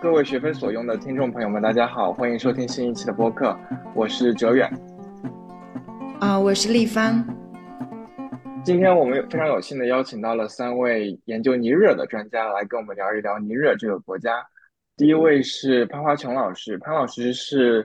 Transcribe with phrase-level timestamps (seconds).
[0.00, 3.58] 各位学分所用的听众朋友们，大家好，欢迎收听新一期的播客，
[3.92, 4.72] 我是哲远。
[6.20, 7.24] 啊，我是立方。
[8.64, 14.46] 今天我们非常有幸的邀请到了三位研究尼日尔的专家来跟我们聊一聊尼日尔这个国家。
[14.96, 17.84] 第一位是潘华琼老师，潘老师是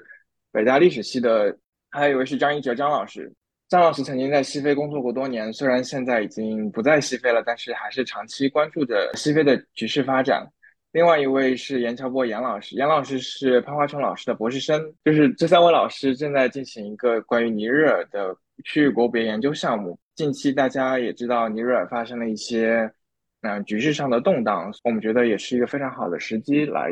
[0.51, 1.57] 北大历史系的，
[1.89, 3.33] 还有一位是张一哲张老师。
[3.67, 10.47] 张老师曾经在西非工作过多年，虽然现在已经不在西非了，但是还是长期关注着西非的局势发展。
[10.91, 18.33] 另外一位是严乔波严老师，严老师是潘华春老师的博士生，就是这三位老师正在进行一个关于尼日尔的
[18.63, 19.99] 区域国别研究项目。
[20.13, 22.89] 近期大家也知道尼日尔发生了一些
[23.41, 26.91] 嗯局势上的动荡，我们觉得也是一个非常好的时机来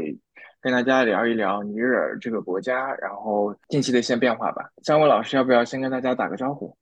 [0.64, 4.64] 跟大家聊一聊尼日尔这个国家，然后近期的一些变化吧。
[4.82, 6.74] 三位老师要不要先跟大家打个招呼？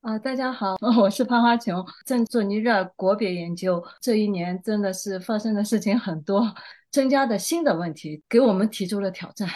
[0.00, 3.80] 啊，大家好， 我是潘花琼，正做尼日尔国别研究。
[4.00, 6.52] 这一年真的是发生的事情很多，
[6.90, 9.48] 增加的新的问题给我们提出了挑战。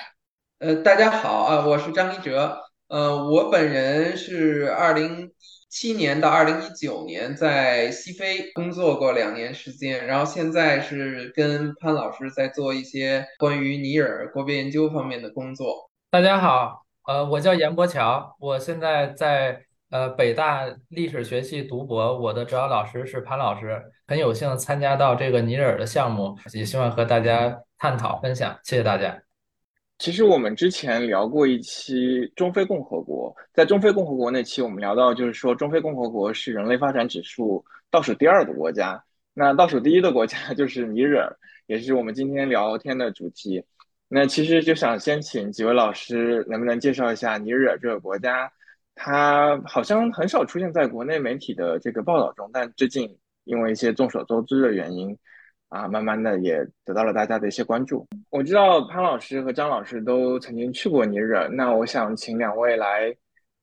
[0.61, 2.57] 呃，大家好啊，我是张一哲。
[2.87, 5.31] 呃，我本人是二零一
[5.69, 15.91] 七年到二零一九年在西非工作过两年时间，然后现在是跟潘老师在做一些关于尼尔国别研究方面的工作。
[16.11, 19.63] 大家好，呃，我叫严博乔，我现在在。
[19.91, 28.55] 呃，北大历史学系读博，我的指导老师是潘老师，很有幸参加到这个尼尔的项目，也希望和大家探讨分享。
[28.65, 29.28] 谢谢大家。
[29.99, 39.03] 其实我们之前聊过一期中非共和国，在中非共和国那期，我们聊到就是说中非共和国是人类发展指数倒数第二的国家，
[39.35, 43.65] 那倒数第一的国家 就是尼日尔，也是我们今天聊天的主题。
[44.07, 48.51] 那其实就想先请几位老师，能不能介绍一下尼日尔这个国家？
[48.95, 55.17] 它好像很少出现在国内媒体的这个报道中，但最近因为一些众所周知的原因，
[55.69, 58.07] 啊，慢慢的也得到了大家的一些关注。
[58.31, 63.15] 我知道潘老师和张老师都曾经去过尼日尔，那我想请两位来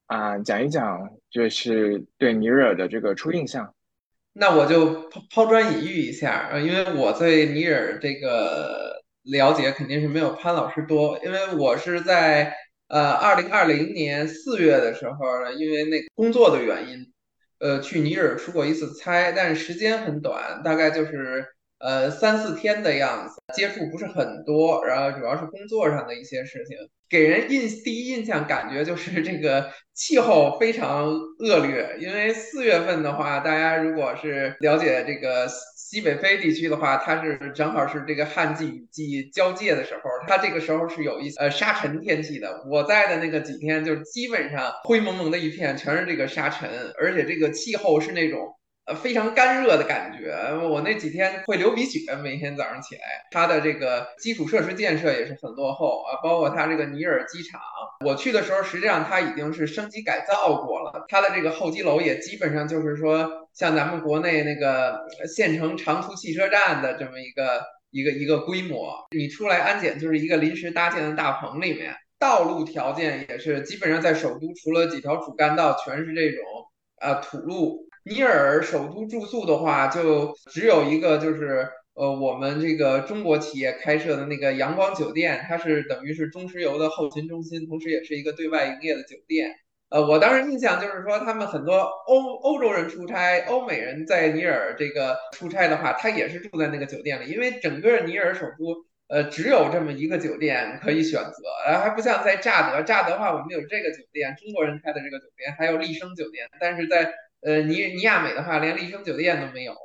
[0.08, 3.74] 啊讲一讲，就是对尼日尔的这个初印象。
[4.34, 12.54] 那我就抛抛砖引玉一下，呃，因为我对尼日尔这个了解肯定是没有潘老师多，因为我是在。
[12.88, 15.18] 呃，二零二零年四月的时候，
[15.58, 17.12] 因为那工作的原因，
[17.58, 21.48] 呃，去尼日尔出过一次差，但是时间很短，大概就是
[21.80, 26.78] 呃三四天的样子，接触不是很多，然后主要是工作上的一些事情，
[27.10, 31.08] 给人印第一印象感觉就是这个气候非常
[31.40, 35.48] 恶劣，因为四月份的话，大家如果是了解这个。
[35.88, 42.64] 西北非地区的话，它是正好是这个旱季雨季交界的时候，它这个时候是有一呃沙尘天气的。
[42.70, 46.68] 我在的那个几天，就基本上灰蒙蒙的一片，全是这个沙尘，
[47.00, 48.48] 而且这个气候是那种。
[48.86, 50.32] 呃，非常干热的感觉。
[50.70, 53.02] 我那几天会流鼻血，每天早上起来。
[53.32, 57.60] 它的这个基础设施建设也是很落后啊，包括它这个尼尔机场。
[58.06, 61.04] 我去的时候，实际上它已经是升级改造过了。
[61.10, 68.94] 它的这个候机楼也基本上就是说，像咱们国内那个县城长途汽车站的这么一个一个一个规模。
[69.18, 71.96] 你出来安检就是一个临时搭建的大棚里面。
[72.20, 76.44] 道路条件也是基本上在首都，除了几条主干道，全是这种
[76.98, 77.84] 啊土路。
[78.06, 89.56] 尼尔首都住宿的话，就只有一个，就是呃，我们这个中国企业开设的那个阳光酒店，它是等于是中石油的后勤中心，同时也是一个对外营业的酒店。
[89.90, 91.78] 呃，我当时印象就是说，他们很多
[92.08, 101.32] 欧欧洲人出差，欧美人在尼尔这个出差的话，他也是住在那个酒店里，因为整个尼尔首都，呃，只有这么一个酒店可以选择，
[101.68, 107.12] 然后，还不像在乍得，乍得的话，我们有这个酒店，中国人开的这个酒店，还有丽笙酒店，但是在
[107.46, 109.76] 呃，尼尼亚美的话，连丽笙酒店都没有，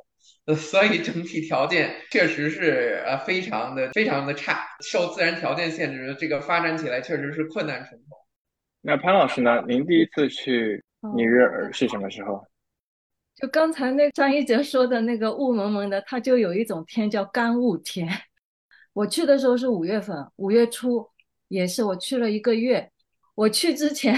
[0.45, 8.17] 呃，所以整体条件确实是呃非常的非常的差，受自然条件限制，这个发展起来确实是困难重重。
[8.81, 9.63] 那潘老师呢？
[9.67, 10.83] 您第一次去
[11.15, 12.43] 尼日尔是什么时候？
[13.35, 18.09] 就刚才那张一哲说的那个雾蒙蒙的，它就有一种天叫干雾天。
[18.93, 21.07] 我去的时候是五月份，五月初，
[21.47, 22.89] 也是我去了一个月。
[23.35, 24.17] 我去之前。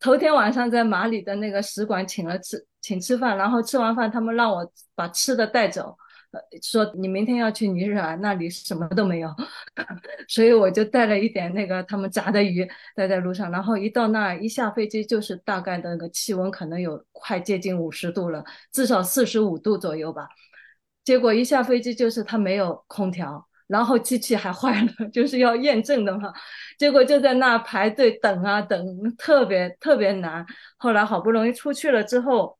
[0.00, 5.94] 头天晚上在马里的那个使馆请了吃请吃饭，然后吃完饭他们让我把吃的带走，
[6.30, 9.28] 呃，说你明天要去尼日尔，那里什么都没有，
[10.26, 12.66] 所以我就带了一点那个他们炸的鱼
[12.96, 18.42] 带在路上，然后一到那儿一下飞机就是大概的那个气温可能有快接近五十度了，
[18.72, 20.26] 至少四十五度左右吧，
[21.04, 23.46] 结果一下飞机就是它没有空调。
[23.70, 26.32] 然后机器还坏了， 就是要验证的嘛，
[26.76, 28.84] 结果就在那排队等啊等，
[29.16, 30.44] 特别特别难。
[30.76, 32.58] 后来好不容易出去了之后，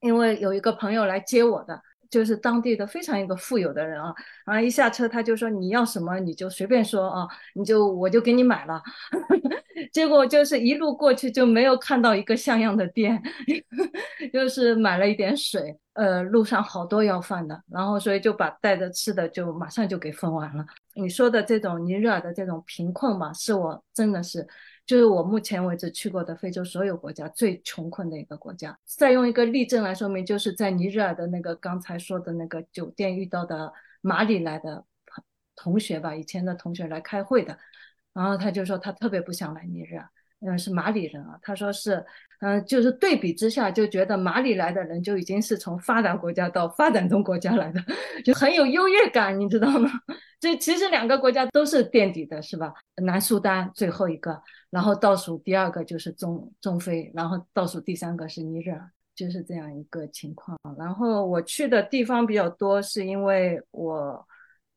[0.00, 4.14] 因为有一个朋友来接我的，就是当地的非常一个富有的人啊，
[4.46, 8.80] 然后一下车他就说你要什么你就随便说啊，你就我就给你买了。
[9.92, 13.20] 结果就是一路过去就没有看到一个像样的店，
[14.32, 20.66] 就是买了一点水，呃，路上好多要饭的，然后所以就把带着吃的就马上就给分完了。
[20.94, 24.46] 你说的这种尼日尔的这种贫困嘛，是我真的是。
[24.86, 28.78] 就是我目前为止去过的非洲所有国家最穷困的一个国家。
[28.84, 34.84] 再用一个例证来说明，就是在尼日尔的那个刚才说的那个酒店遇到的马里来的
[35.56, 37.56] 同学吧，以前的同学来开会的，
[38.12, 40.06] 然后他就说他特别不想来尼日尔。
[40.46, 41.38] 嗯，是马里人啊。
[41.42, 42.04] 他说是，
[42.40, 47.80] 嗯，就是对比之下，就觉得马里来的人就已经是从发达国家到发展中国家来的，
[48.24, 49.90] 就很有优越感，你知道吗？
[50.38, 52.74] 这其实两个国家都是垫底的，是吧？
[53.02, 60.58] 南苏丹最后一个，然后倒数第二个就是中中非，然后倒数第三个是尼日尔，就是这样一个情况。
[60.78, 64.26] 然后我去的地方比较多，是因为我。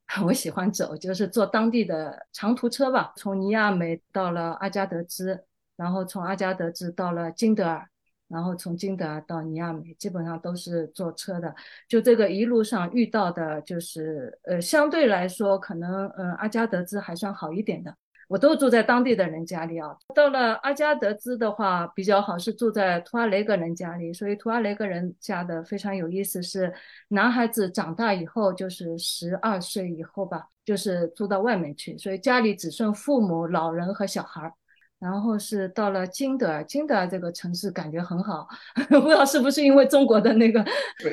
[0.23, 5.43] 我喜欢走，就是坐当地的长途车吧，从尼亚美到了阿加德兹，
[5.77, 7.87] 然后从阿加德兹到了金德尔，
[8.27, 11.55] 然后从金德尔到尼亚美，基本上都是坐车的。
[11.87, 17.95] 就这个一路上遇到的，就是呃，相对来说，可能嗯，阿加德兹还算好一点的。
[18.27, 19.95] 我都住在当地的人家里啊。
[20.13, 24.11] 到了阿加德兹的话，比较好是住在图阿雷格人家里。
[24.11, 26.73] 所以图阿雷格人家的非常有意思，是
[27.07, 34.51] 男孩子长大以后，就是十二岁以后吧，就是住到外面去，所以家里只剩父母、老人和小孩儿。
[34.99, 38.47] 然后是到了金德尔，金德尔这个城市感觉很好，
[38.89, 40.65] 不知道是不是因为中国的那个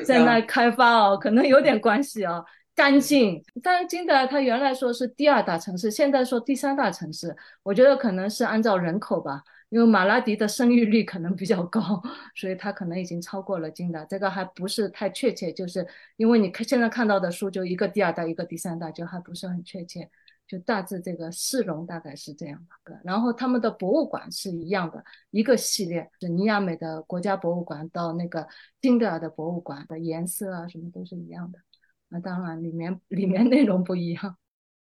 [0.05, 2.43] 在那开发哦，可能有点关系哦。
[2.73, 7.33] 干净，但是金德尔它原来说是第二大城市，现在说第三大城市，
[7.63, 12.03] 我觉得可能是按照人口吧，因为马拉迪的生育率可能比较高，
[12.35, 20.09] 所以它可能已经超过了金德，这个还不是太确切，就是因为你看现在看到的书就一个第二大，一个第三大，就还不是很确切，
[20.47, 22.99] 就大致这个市容大概是这样的。
[23.03, 28.47] 然后他们的博物馆是一样的，一个系列，是尼亚美的国家博物馆到那个
[28.81, 31.59] 金德尔的博物馆的颜色啊什么都是一样的。
[32.07, 34.37] 那当然，里面里面内容不一样。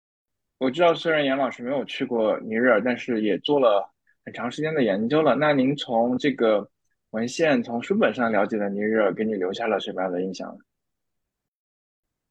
[0.58, 3.88] 我知道，虽然严老师没有去过尼日尔，但是也做了
[4.24, 5.34] 很长时间的研究了。
[5.36, 6.68] 那您从这个
[7.10, 10.56] 文献、从书本上了解的尼日尔，给你留下了什么样的印象？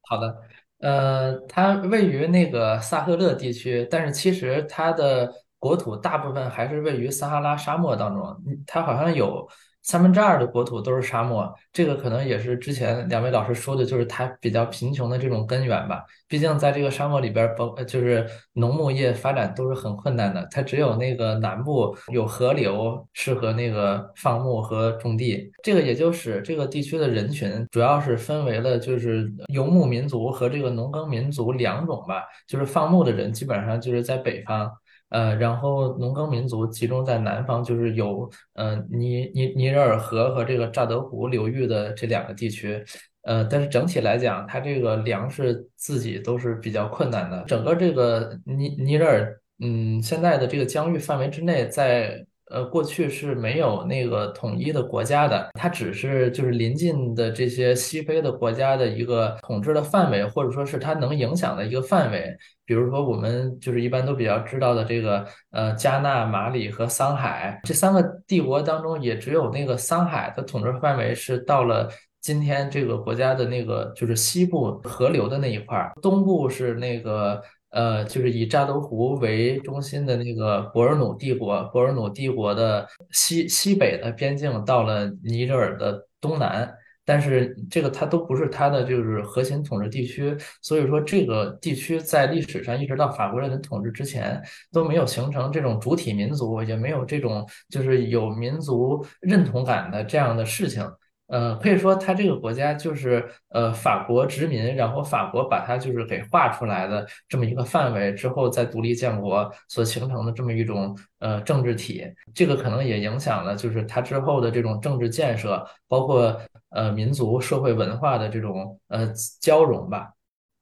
[0.02, 0.42] 好的，
[0.82, 8.36] 呃，它位于那个萨赫勒地区，但是其实它的国土大部分还是位于撒哈拉沙漠当中，
[8.66, 9.48] 它好像有。
[9.82, 16.04] 三分之二的国土都是沙漠，这个可能也是之前两位老师说的，就是它比较贫穷的这种根源吧。
[16.28, 20.46] 毕竟在这个沙漠里边，包就是农牧业发展都是很困难的。
[20.50, 25.50] 它只有那个南部有河流，适合那个放牧和种地。
[25.62, 32.22] 这个也就使这个地区的人群主要是分为了就是游牧民族和这个农耕民族两种吧。
[32.46, 34.70] 就是放牧的人基本上就是在北方。
[35.12, 42.82] 呃，然后农耕民族集中在南方，就是有呃尼尼尼日尔河和这个乍得湖流域的这两个地区，
[43.22, 47.44] 呃，但是整体来讲，它这个粮食自己都是比较困难的。
[47.46, 52.26] 整个这个尼尼日尔，嗯，现在的这个疆域范围之内，在。
[52.52, 62.36] 呃，过去是没有那个统一的国家的，它只是就是邻近的这些西非的国家的一个统治的范围，或者说是它能影响的一个范围。
[62.66, 71.88] 比如说，我们就是一般都比较知道的这个呃，加纳、马里和桑海这三个帝国当中，也只有那个桑海的统治范围是到了
[72.20, 77.42] 今天这个国家的那个就是西部河流的那一块儿，东部是那个。
[77.72, 86.70] 呃，就是以乍得湖为中心的那个博尔努帝国，博尔努帝国的西西北的边境到了尼日尔的东南，
[87.04, 100.86] 但是这个它都不是它的就是核心统治地区，所以说这个地区在历史上一直到法国人的统治之前都没有形成这种主体民族，也没有这种就是有民族认同感的这样的事情。
[101.32, 119.10] 呃，可以说它这个国家就是呃法国殖民，然后法国把它就是给划出来的这么一个范围之后，再独立建国所形成的这么一种呃政治体，这个可能也影响了就是它之后的这种政治建设，包括呃民族社会文化的这种呃
[119.40, 120.12] 交融吧。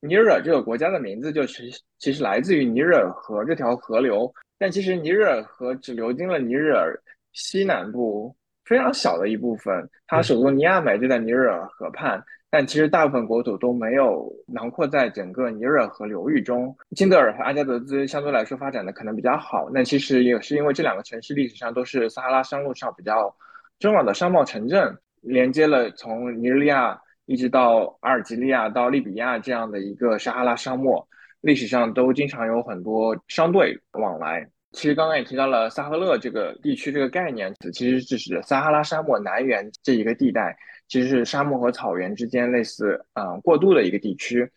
[0.01, 6.97] 尼日尔这个国家的名字就其其实来自于尼日尔河这条河流，但其实尼日尔河只流经了尼日尔
[7.33, 8.33] 西南部。
[8.71, 16.73] 非常小的一部分，它首都尼亚美就在尼日尔河畔，但其实大部分国土都没有囊括在整个尼日尔河流域中。
[16.95, 23.35] 金德尔和阿加德兹相对来说发展的可能比较好，那其实也是因为这两个城市历史上都是撒哈拉山路上比较
[23.81, 24.97] 重要的商贸城镇。
[25.21, 26.97] 连接了从尼日利亚
[27.27, 31.05] 一直到阿尔及利亚到利比亚这样的一个撒哈拉沙漠，
[31.41, 34.49] 历史上都经常有很多商队往来。
[34.73, 40.57] 其实刚刚也提到了撒赫勒这个地区这个概念词，其实是指撒哈拉沙漠南缘这一个地带，
[40.89, 44.49] 其实是沙漠和草原之间类似嗯过渡的一个地区。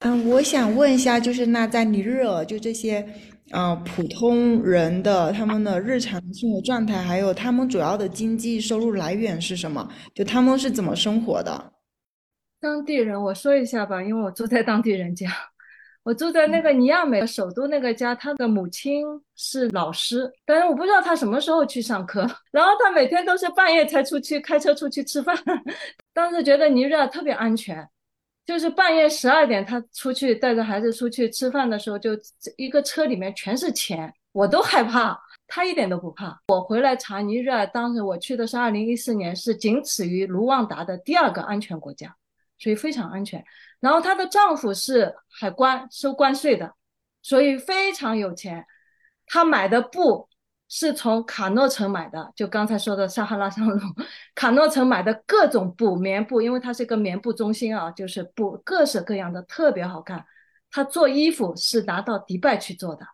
[0.00, 3.04] 嗯，我想问一下，就是那在尼日尔就这些
[3.50, 9.88] 呃普通人的他们的日常生活状态，还有他们主要的经济收入来源是什么？
[10.14, 11.72] 就他们是怎么生活的？
[12.60, 15.28] 当地人，我说一下吧，因为我住在当地人家。
[16.04, 19.06] 我住在那个尼亚美首都那个家，他的母亲
[19.36, 22.26] 是老师，但是我不知道他什么时候去上课。
[22.50, 25.36] 然后他每天都是半夜才出去开车出去吃饭。
[26.12, 27.88] 当时觉得尼日尔特别安全，
[28.44, 32.10] 就是半夜十二点他出去带着孩子出去吃饭的时候，就
[32.56, 35.16] 一个车里面全是钱，我都害怕，
[35.46, 36.36] 他一点都不怕。
[36.48, 42.16] 我回来查尼日尔，当时我去的是二零一四年，是仅次于卢旺达的第二个安全国家，
[42.58, 43.44] 所以非常安全。
[43.82, 46.72] 然后她的丈夫是海关收关税的，
[47.20, 48.64] 所以非常有钱。
[49.26, 50.28] 她买的布
[50.68, 53.78] 是从卡诺城买的，就刚才说的撒哈拉上路，
[54.36, 60.24] 卡诺城买的各种布，棉布，因为它是一个棉布中心啊，就是布各式各样的，特别好看。
[60.70, 63.04] 她做衣服是拿到迪拜去做的，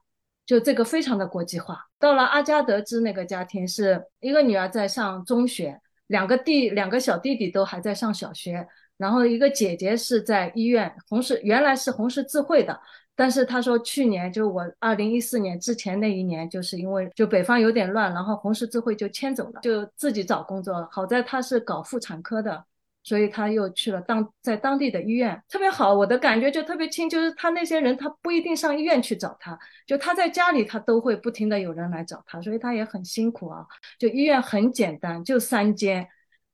[0.44, 1.86] 就这个非常的国际化。
[1.98, 8.68] 到了阿加德兹那个家庭，是一个女儿在上中学，两个弟两个小弟弟都还在上小学。
[8.98, 12.78] 然后一个姐姐是在医院红十，原来是红十字会的，
[13.14, 20.88] 但是她说去年就我二零一四年之前那一年，就是因为就北方有点乱，然后红十字会就迁走了，就自己找工作了。
[20.90, 22.64] 好在她是搞妇产科的，
[23.04, 25.94] 所以她又去了当在当地的医院，特别好。
[25.94, 33.64] 我的感觉就特别亲，就是他那些人他不一定上医院去找他，就他在家里他都会不停的有人来找他，所以他也很辛苦啊。
[33.96, 36.08] 就医院很简单，就三间。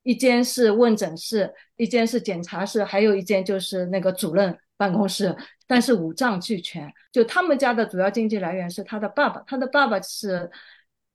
[0.04, 5.36] 一间是问诊室，一间是检查室，还有一间就是那个主任办公室。
[5.66, 6.92] 但是五脏俱全。
[7.10, 10.48] 就他们家的主要经济来源是他的爸爸，他的爸爸是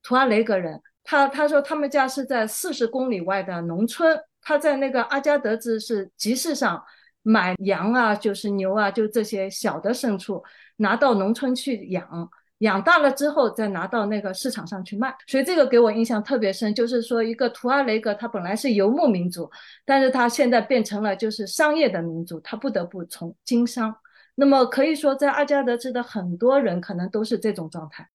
[0.02, 0.78] 图阿雷格人。
[1.04, 6.84] 他他说他们家是在四十公里外的农村，他在那个阿加德兹是集市上
[7.22, 10.42] 买羊啊，就是牛啊，就这些小的牲畜
[10.76, 12.28] 拿到农村去养。
[12.60, 16.74] 养大了之后再拿到那个市场上去卖，所以这个给我印象特别深。
[16.74, 19.50] 就是说，一个图阿雷格他本来是游牧民族，
[19.84, 23.94] 但是他现在变成了就是商业的民族，他不得不从经商。
[24.34, 28.08] 那么可以说，在阿加德兹的很多人可能都是这种状态。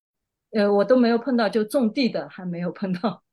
[0.51, 3.25] 呃，我都没有碰到，就种地的还没有碰到。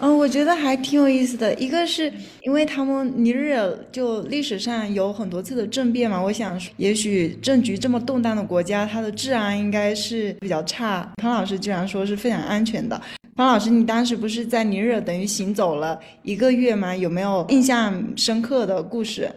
[0.00, 1.52] 嗯，我觉得还挺有意思的。
[1.54, 11.10] 一个是因为他们尼日尔就历史上有很多次的政变嘛，我想也许政局这么动荡的国家，它的治安应该是比较差。
[11.16, 13.00] 潘老师居然说是非常安全的。
[13.34, 16.94] 潘老师，你当时不是在尼日尔等于行走了一个月吗？
[16.94, 19.28] 有没有印象深刻的故事？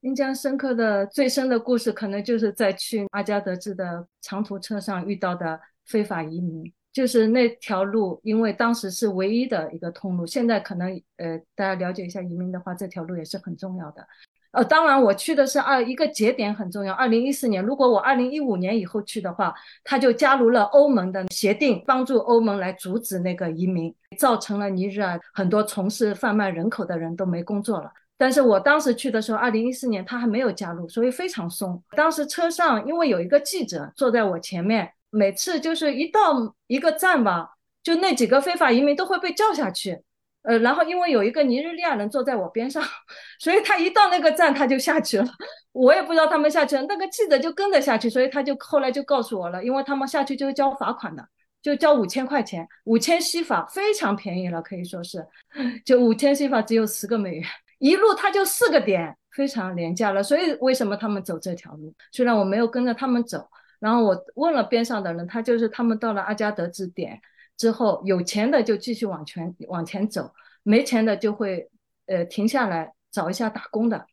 [0.00, 6.72] 印象深刻的最深的故事，可能就是在去阿加德兹的长途车上遇到的非法移民。
[6.92, 10.26] 就是那条路，因为当时是唯一的一个通路。
[10.26, 14.06] 现在可能呃，大家了解一下移民的话，这条路也是很重要的。
[14.50, 16.92] 呃，当然我去的是二一个节点很重要。
[16.92, 27.90] 二零一四年，如果我二零一五年以后去的话，他就加入了欧盟的协定，帮助欧盟来阻止那个移民，造成了尼日尔很多从事贩卖人口的人都没工作了。
[28.18, 31.82] 但是我当时去的时候，二零一四年他还没有加入，所以非常松。
[31.96, 34.92] 当时车上因为有一个记者坐在我前面。
[35.14, 37.50] 每次就是一到一个站吧，
[37.82, 40.02] 就那几个非法移民都会被叫下去，
[40.40, 42.82] 呃，然后因为有一个尼日利亚人坐在我边上，
[43.38, 45.26] 所以他一到那个站他就下去了，
[45.72, 51.22] 我也不知道他们下去了，那个记者就跟着下去，所以他就后来就告诉我了，因为他们下去就是交罚款的，
[51.60, 55.22] 就交五千块钱，五千西法非常便宜了，可以说是，
[55.84, 57.44] 就五千西法只有十个美元，
[57.78, 61.92] 一路他就四个点，非常廉价了，所以为什么他们走这条路？
[62.12, 63.46] 虽然我没有跟着他们走。
[63.82, 67.20] 然后我问了边上的人，他就是他们到了阿加德支点
[67.56, 71.68] 之后，有钱的就继续往前往前走，没钱的就会
[72.06, 74.06] 呃停下来找一下打工的，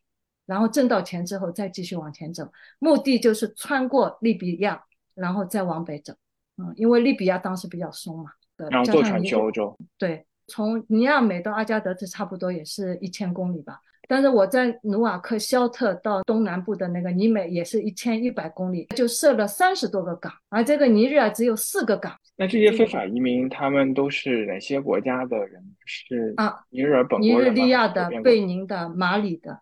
[0.44, 2.50] 然后挣到钱之后再继续往前走，
[2.80, 4.82] 目的就是穿过利比亚，
[5.14, 6.14] 然后再往北走。
[6.56, 9.78] 嗯，因为利比亚当时比较松嘛，然后坐船去欧洲。
[9.96, 13.80] 对，从尼亚美到阿加德兹差不多也是一千公里吧。
[14.10, 22.12] 但是我在努瓦克肖特到东南部的那个尼美也是一千一百公里，就设了三十多个港，而这个尼日尔只有四个港。
[22.34, 25.62] 那这些非法移民他们都是哪些国家的人？
[25.86, 29.56] 是啊，尼日尔本尼日利亚的、贝宁的、马里的。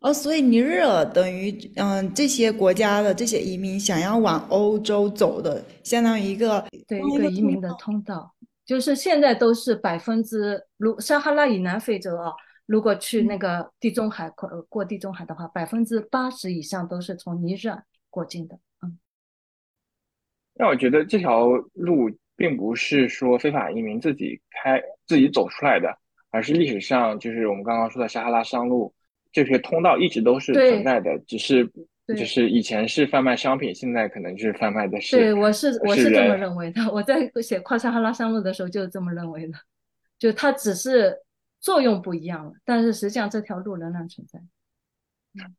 [0.00, 8.32] 哦，所以尼日尔等于嗯这些国家的这些移民想要往欧洲走的，相当于一个对一个移民的通道，
[8.66, 12.32] 就是现在都是百分之如撒哈拉以南非洲啊。
[12.66, 18.56] 如果去那个地中海过过地中海的话，百分之八十以上都是从尼日尔过境的。
[18.82, 18.98] 嗯，
[20.54, 25.92] 那我觉得这条路并不是说非法移民自己开自己走出来的，
[26.30, 28.94] 而是历史上就是我们刚刚说的撒哈拉商路
[29.32, 31.68] 这些通道一直都是存在的，只是
[32.06, 35.16] 就是以前是贩卖商品，现在可能是贩卖的是。
[35.16, 36.80] 对，我是我是这么认为的。
[36.92, 39.58] 我在写跨撒哈拉商路的时候就是这么认为的，
[40.16, 41.18] 就它只是。
[41.62, 44.38] 作用不一样了，但是实际上这条路仍然存在。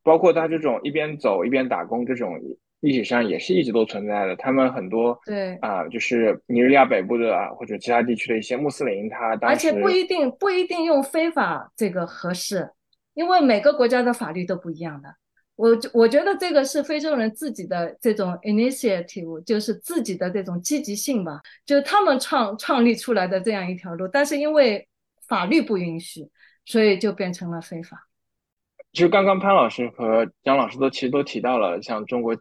[0.04, 2.38] 包括他这种一边走一边打工这种，
[2.78, 4.36] 历史上也是一直都存在的。
[4.36, 12.70] 他们很多对啊，就是尼日利亚北部的啊，或者其他地区的一些穆斯林，他而且不一定不一定用非法这个合适，
[13.14, 15.08] 因为每个国家的法律都不一样的。
[15.56, 24.86] 我我觉得这个是非洲人自己的这种 initiative，就是自己的这种积极性吧，就是他们创创立出来的这样一条路，但是因为。
[25.28, 26.30] 法律不允许，
[26.64, 28.08] 所以就变成了非法。
[28.92, 32.36] 其实刚刚潘老师和张老师都其实都提到了，像中国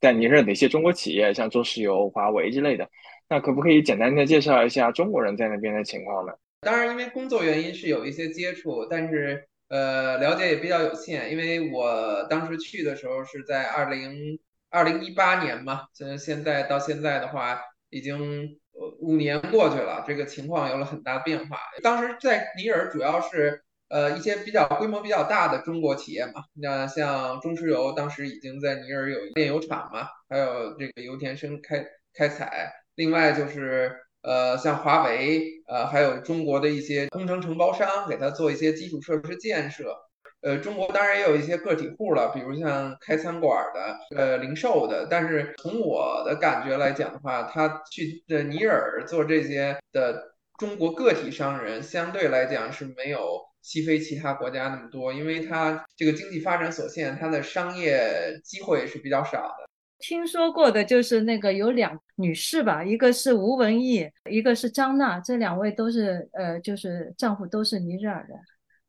[0.00, 2.88] 在尼日尔的一些中国企业，像中石油、华为之类的。
[3.28, 6.32] 那可不可以简单的介绍一下中国人在那边的情况呢？
[6.62, 11.30] 当然，因为工作原因是有一些接触，但是呃，了解也比较有限。
[11.30, 14.38] 因为我当时去的时候是在二零
[14.70, 17.60] 二零一八年嘛，现现在到现在的话
[17.90, 18.58] 已经。
[19.00, 21.58] 五年过去了，这个情况有了很大变化。
[21.82, 31.84] 当时在尼尔主要是呃一些比较规模比较大的中国企业嘛，那像中石油当时已经在尼尔有炼油厂嘛，还有这个油田生开
[32.14, 32.72] 开采。
[32.94, 39.96] 另外就是呃像华为，呃还有中国的一些工程承包商，给他做一些基础设施建设。
[40.42, 45.06] 呃，中国当然也有一些个体户了，比如像开餐馆的、呃零售的。
[45.08, 59.68] 但是从我的感觉来讲的话，他去的尼尔做这些的中国个体商人，相对来讲是没有西非其他国家那么多，因为他这个经济发展所限，他的商业机会是比较少的。
[60.00, 68.36] 听说过的就是那个有两女士吧，一个是吴文义，一个是张娜，这两位都是呃，就是丈夫都是尼日尔人。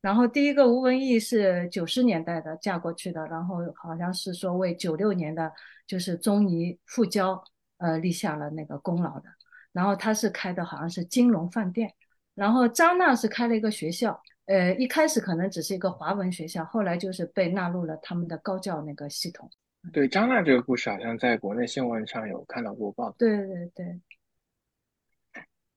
[0.04, 5.50] 然后第一个吴文义是九十年代的嫁过去的，然后好像是说为九六年的
[5.88, 7.42] 就是中尼复交
[7.78, 9.30] 呃立下了那个功劳的。
[9.72, 11.90] 然后他是开的好像是金融饭店。
[12.36, 19.50] 然后张娜是开了一个学校，呃一开始可能只是一个华文学校，后来就是被纳入了他们的高教那个系统。
[19.94, 23.16] 对张娜这个故事好像在国内新闻上有看到过报道。
[23.18, 24.02] 对对对。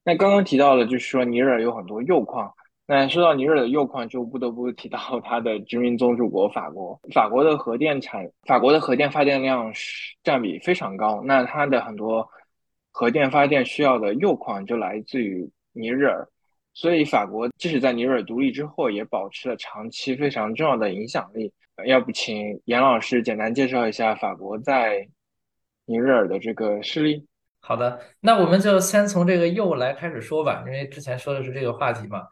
[0.03, 2.53] 那刚刚提到了就是说尼日尔有很多铀矿。
[2.89, 6.99] 那说到尼日尔的铀矿，就不得不提到 它的殖民宗主国法国。
[7.13, 9.73] 法国的核电产，法国的核电发电量
[10.23, 11.21] 占比非常高。
[11.25, 12.29] 那它的很多
[12.93, 16.29] 核电发电需要的铀矿就来自于尼日尔，
[16.75, 21.53] 所以法国即使在尼日尔独立之后，也保持了长期非常重要的影响力。
[21.87, 25.09] 要不请严老师简单介绍一下法国在
[25.87, 27.27] 尼日尔的这个势力？
[27.59, 32.23] 好的，那我们就先从这个铀来开始说吧，因为之前说的是这个话题嘛。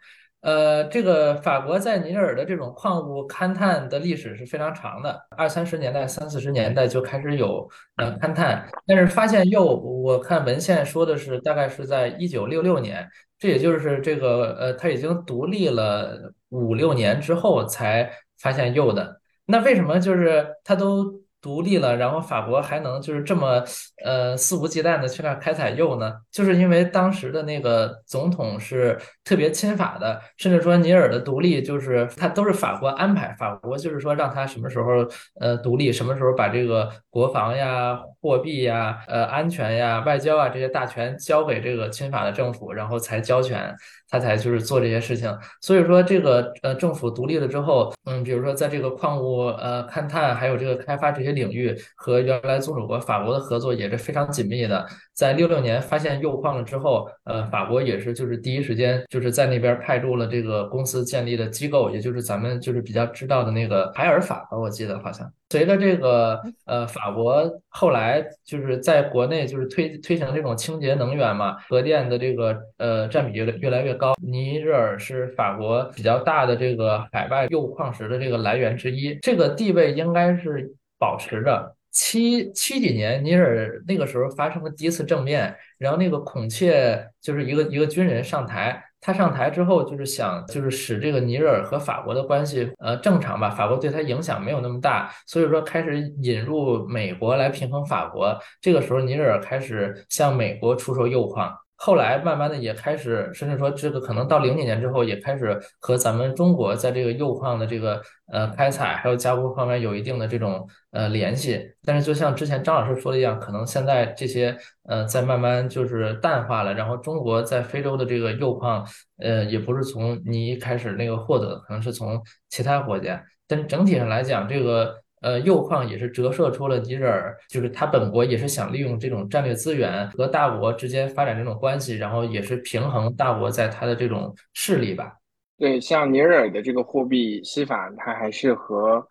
[0.44, 19.20] 呃，这个法国在尼日尔的这种矿物勘探的历史是非常长的，二三十年代、三四十年代就开始有呃勘探，但是发现铀，我看文献说的是大概是在一九六六年，这也就是这个呃，它已经独立了五六年之后才发现铀的。
[19.46, 21.23] 那为什么就是它都？
[21.44, 23.62] 独立了，然后法国还能就是这么
[24.02, 26.10] 呃肆无忌惮的去那开采铀呢？
[26.32, 35.06] 就是因为当时的那个总统是特别亲法的，甚至说尼尔的独立就是他都是法国安排，法国就是说让他什么时候
[35.38, 43.72] 呃独立，什么时候把这个国防呀、货币呀、呃安全呀、外交啊这些大权交给这个亲法的政府，然后才交权。
[44.10, 54.86] 他才就是做这些事情，所以说这个呃政府独立了之后，嗯，比如说在这个矿物呃勘探还有这个开发这些领域，和原来宗主国法国的合作也是非常紧密的。
[55.14, 65.28] 在六六年发现铀矿了之后，呃，法国也是就是第一时间就是在那边派驻了这个公司建立的机构，也就是咱们就是比较知道的那个海尔法吧，我记得好像。
[65.50, 81.76] 随着这个呃法国后来就是在国内就是推推行这种清洁能源嘛，核电的这个呃占比越来越来越高，尼日尔是法国比较大的这个海外铀矿石的这个来源之一，这个地位应该是保持着。
[81.92, 98.34] 七七几年，尼日尔那个时候发生了第一次政变，然后那个孔雀就是一个一个军人上台，他上台之后就是想就是使这个尼日尔和法国的关系呃正常吧，法国对他影响没有那么大，所以说开始引入美国来平衡法国。
[98.62, 108.00] 这个时候尼日尔开始向美国出售铀矿，后来慢慢的也开始，甚至说这个可能到零几年之后，也开始和咱们中国在这个铀矿的这个
[108.32, 111.60] 呃开采还有加工方面有一定的这种呃联系。
[111.84, 116.72] 但是就像之前张老师说的一样，可能现在这些呃在慢慢就是淡化了。
[116.72, 118.86] 然后中国在非洲的这个铀矿，
[119.18, 123.22] 呃也不是从你一开始那个获得，可能是从其他国家。
[123.46, 125.03] 但整体上来讲，这个。
[125.24, 135.14] 呃，铀矿也是折射出了尼日尔，就是他本国也是想利用这种战略资源和大国之间发展这种关系，然后也是平衡大国在他的这种势力吧。
[135.56, 139.02] 对，像尼日尔的这个货币西法，它还是和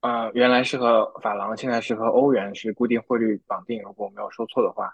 [0.00, 4.92] 呃原来是和法郎，现在是和欧元是固定汇率绑定，如果我没有说错的话，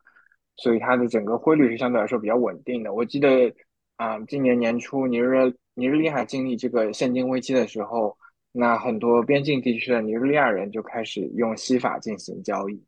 [0.56, 2.92] 所以它的整个汇率是相对来说比较稳定的。
[2.92, 3.50] 我记得
[3.96, 8.14] 啊，今年年初尼日尼日利亚经历这个现金危机的时候。
[8.52, 12.82] 那很多边境地区的尼日利亚人就开始用西法进行交易。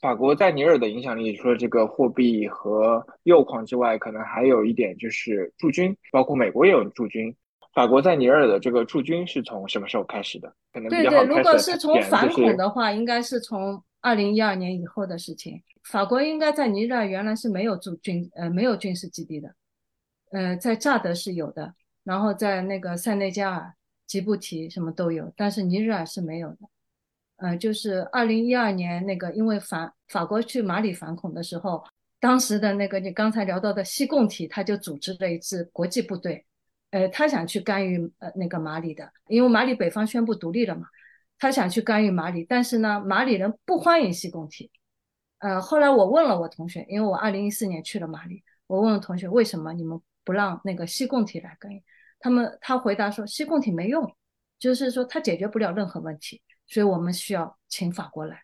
[0.00, 7.34] 法国在尼日尔的影响力，除了这个货币和铀矿之外，可能还有一点就是驻军，包括美国也有驻军。
[7.74, 10.54] 法国在尼日尔的这个驻军是从什么时候开始的？
[10.72, 15.60] 可能对对，如果是从反恐的话，应该是从二零一二年以后的事情。
[15.84, 19.54] 法国应该在尼日尔原来是没有驻军，呃，没有军事基地的。
[20.30, 23.72] 呃，在乍得是有的，然后在那个塞内加尔。
[24.08, 26.56] 吉布提什么都有，但是尼日尔是没有的。
[27.36, 31.84] 呃，就是二零一二年那个，因为反法国去马里反恐的时候，
[32.18, 36.44] 当时的那个你刚才聊到的西贡体，他就组织了一支国际部队，
[36.90, 40.88] 呃，他想去干预呃那个马里的，因为马里北方宣布独立了嘛，
[41.38, 44.72] 他想去干预马里，但是呢，马里人不欢迎西贡体。
[45.38, 51.80] 呃，后来我问了我同学，因为我二零一四年去了马里，我问了同学为什么你们不让那个西贡体来干预？
[52.20, 54.14] 他们他回答说，西贡体没用，
[54.58, 58.42] 就是说他解决不了任何问题，所以我们需要请法国来。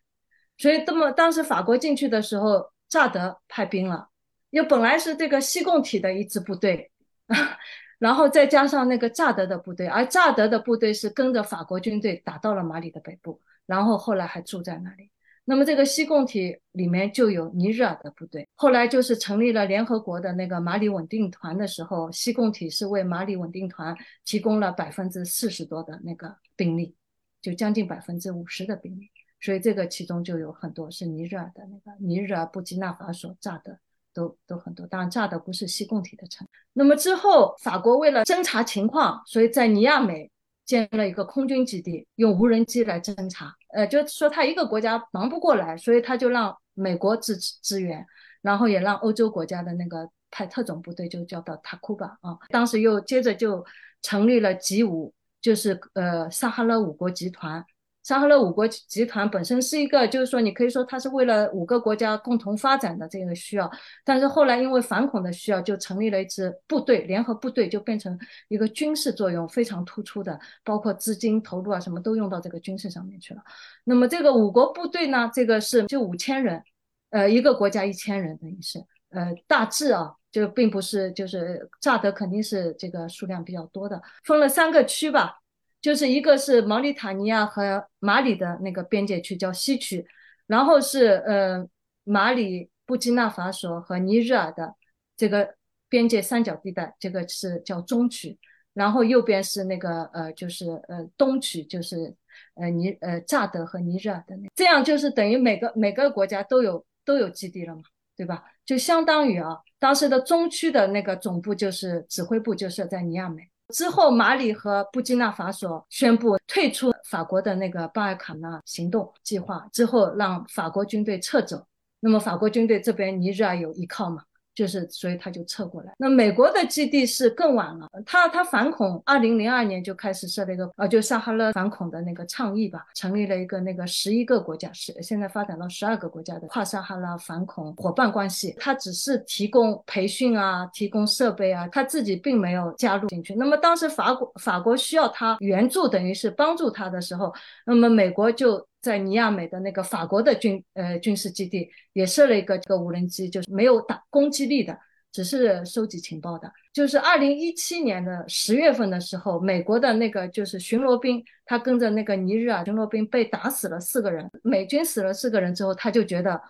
[0.57, 4.09] 所以，那么当时法国进去的时候，乍得派兵了，
[4.51, 6.93] 因为本来是这个西贡体的一支部队，
[7.99, 15.11] 然后再加上那个乍得的部队，而乍得的部队是跟着法国军队打到了马里的北部，然后后来还住在那里。
[15.46, 26.94] 那么这个西贡体里面就有尼日尔的部队，后来就是成立了联合国的那个马里稳定团的时候，西贡体是为马里稳定团提供了百分之四十多的那个兵力，
[27.42, 33.78] 就将近百分之五十的兵力，所以这个其中就有很多是尼日尔的那个尼日尔、布基纳法索、炸的
[34.14, 36.48] 都都很多，当然炸的不是西贡体的成。
[36.72, 40.30] 那么之后法国为了侦查情况，所以在尼亚美。
[40.64, 43.55] 建了一个空军基地，用无人机来侦察。
[43.74, 48.05] 呃，就说他一个国家忙不过来，所以他就让美国支支援，
[48.42, 52.38] 然后也让欧洲国家的那个派特种部队就叫到塔库巴啊。
[52.48, 53.64] 当时又接着就
[54.03, 57.64] 成立了吉五，就是呃撒哈拉五国集团。
[58.05, 63.71] 沙赫勒五国集团本身是一个，就是说，你可以说它是为了五个国家共同发展的这个需要，
[64.05, 68.17] 但是后来因为反恐的需要，就成立了一支部队，联合部队就变成
[68.49, 73.43] 一个军事作用非常突出的，包括资金投入啊，什么都用到这个军事上面去了。
[73.85, 76.62] 那么这个五国部队呢，这个是就五千人，
[77.09, 78.79] 呃，一个国家一千人等于是，
[79.12, 85.40] 呃，大致啊，就并不是就是乍得肯定是这个数量比较多的，分了三个区吧。
[85.85, 90.03] 就是一个是毛里塔尼亚和马里的那个边界区叫西区，
[90.47, 91.62] 然后是呃
[92.05, 94.75] 马里、布基纳法索和尼日尔的
[95.14, 95.57] 这个
[95.90, 98.38] 边界三角地带，这个是叫中区，
[98.73, 102.16] 然后右边是那个呃就是呃东区，就是
[102.55, 107.83] 呃尼呃乍得和尼日尔的那，这样就是等于每个每个国家都有都有基地了嘛，
[108.16, 108.42] 对吧？
[108.64, 113.51] 就相当于啊，当时的中区的那个总部就是指挥部就设在尼亚美。
[113.75, 121.67] 之后，马里和布基纳法索宣布退出法国的那个巴尔卡纳行动计划，之后让法国军队撤走。
[121.99, 124.23] 那么，法国军队这边尼日尔有依靠吗？
[124.55, 125.93] 就是，所以他就撤过来。
[125.99, 138.55] 那美国的基地是更晚了，他他反恐，二零零二年就开始设了一个，呃，就撒哈拉反恐的那个倡议吧，成立了一个那个十一个国家，是现在发展到十二个国家的跨撒哈拉反恐伙伴关系。
[138.59, 143.35] 他只是提供培训啊，提供设备啊，他自己并没有加入进去。
[143.35, 147.33] 那么当时法国法国需要他援助，等于是帮助他的时候，
[147.67, 148.64] 那么美国就。
[148.85, 154.79] 在尼亚美的那个法国的军呃军事基地也设了一个这个无人机，就是没有打攻击力的，
[155.11, 156.53] 只是收集情报的。
[156.75, 166.40] 就是二零一七年的十月份的时候，美国的那个就是巡逻兵，他跟着那个尼日尔巡逻兵被打死了四个人，美军死了四个人之后，他就觉得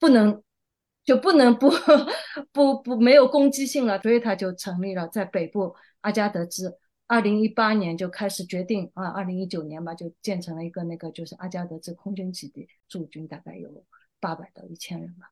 [0.00, 0.42] 不能
[1.04, 1.70] 就不能不
[2.52, 6.76] 不不没有攻击性了，所以他就成立了在北部阿加德兹。
[7.06, 13.68] 二零一八年就开始决定啊，二零一九年吧就建成了一个那个就是阿加德兹空军基地，驻军大概有
[14.20, 15.30] 八百到一千人吧。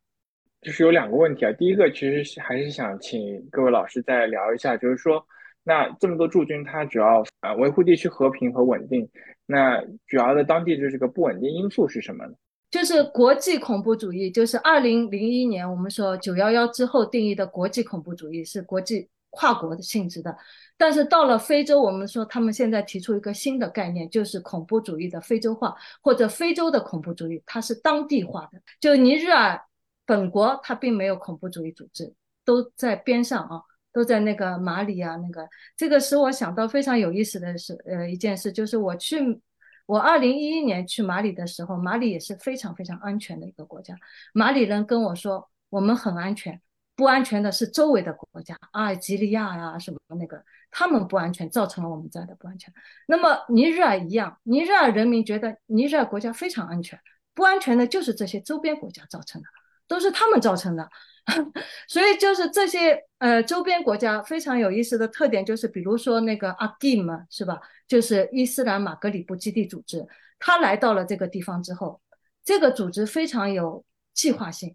[0.61, 1.52] 就是有两个问题啊。
[1.52, 5.26] 第一个其实是还是想请各位老师再聊一下，就是说，
[5.64, 9.08] 那这么多驻军，它主要啊维护地区和平和稳定，
[9.46, 12.35] 那主要的当地的这个不稳定因素是什么呢？
[12.70, 20.37] 就是国际恐怖主义，就是二零零一年我们说九幺幺之后定义的国际恐怖主义是国际跨国的性质的。
[20.77, 28.61] 但是到了非洲，我们说他们现在提出一个新的概念，就是恐怖主义的非洲化，或者非洲的恐怖主义，它是当地化的。
[28.81, 29.61] 就尼日尔
[30.05, 32.12] 本国，它并没有恐怖主义组织，
[32.45, 39.40] 都在边上啊，都在那个马里啊，那个这个使我想到非常有意思的是，呃，一件事就是我去，
[39.87, 43.95] 我二零一一年去马里的时候，马里也是非常非常安全的一个国家，
[44.35, 46.61] 马里人跟我说，我们很安全。
[46.94, 52.72] 不安全的是周围的国家，阿尔及利亚呀什么那个，他们不安全，造成了我们这儿的不安全。
[53.07, 56.98] 那么尼日尔一样，尼日尔人民觉得尼日尔国家非常安全，
[57.35, 59.48] 不安全的就是这些周边国家造成的，
[59.88, 60.88] 都是他们造成的。
[61.87, 67.61] 所以就是这些呃周边国家非常有意思的特点，就是比如说那个阿基姆是吧？
[67.87, 70.05] 就是伊斯兰马格里布基地组织，
[70.38, 72.00] 他来到了这个地方之后，
[72.44, 74.74] 这个组织非常有计划性。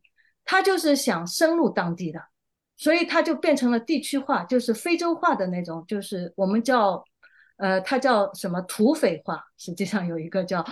[0.49, 2.21] 他就是想深入当地的，
[2.77, 7.03] 所以他就变成了地区化，就是非洲化的那种，就是我们叫，
[7.57, 9.43] 呃，他叫什么土匪化。
[9.57, 10.65] 实际上有一个叫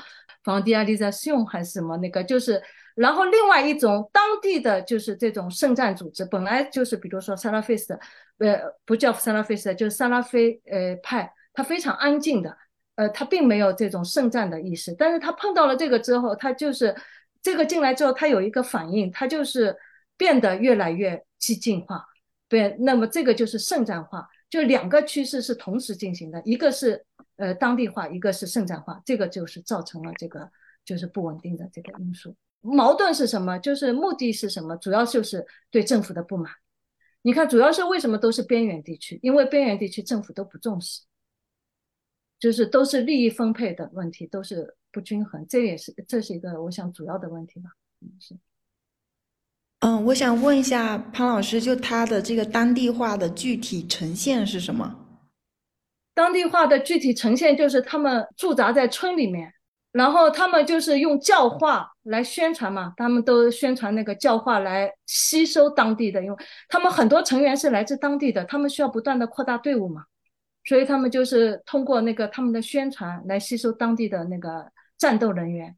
[0.45, 2.63] 房迪亚利在使用还是什么那个，就是
[2.95, 7.99] 然后另外一种当地的就是这种圣战组织，本来就是比如说萨拉菲斯，
[8.37, 12.57] 呃，不叫萨拉菲斯，就是萨拉菲呃派，他非常安静的，
[12.95, 16.95] 呃，他并没有这种圣战的意识，但是他碰到了这个之后，他就是。
[17.45, 19.77] 这个进来之后，它有一个反应，它就是
[20.17, 22.03] 变得越来越激进化，
[22.47, 27.05] 对，那么这个就是圣战化，就两个趋势是同时进行的，一个是
[27.35, 30.49] 呃当地化，一个是圣战化，这个就是造成了这个
[30.83, 32.35] 就是不稳定的这个因素。
[32.61, 33.59] 矛盾是什么？
[33.59, 34.75] 就是目的是什么？
[34.77, 36.51] 主要就是对政府的不满。
[37.21, 39.19] 你看，主要是为什么都是边缘地区？
[39.21, 41.01] 因为边缘地区政府都不重视，
[42.39, 44.75] 就是都是利益分配的问题，都是。
[44.95, 47.71] 不均衡，这也是这是一个我想主要的问题吧。
[47.99, 48.33] 嗯，是。
[49.81, 54.95] 嗯，我想问一下潘老师，就他的这个当地化的具体呈现是什么？
[56.13, 59.53] 当地化的具体呈现就是他们驻扎在村里面，
[59.91, 66.37] 然后他们就是用教化来宣传嘛，他们都宣传那个教化来吸收当地的，因为
[66.69, 70.05] 他们很多成员是来自当地的，他们需要不断的扩大队伍嘛，
[70.63, 74.71] 所以他们就是通过那个他们的宣传来吸收当地的那个。
[74.97, 75.75] 战斗人员，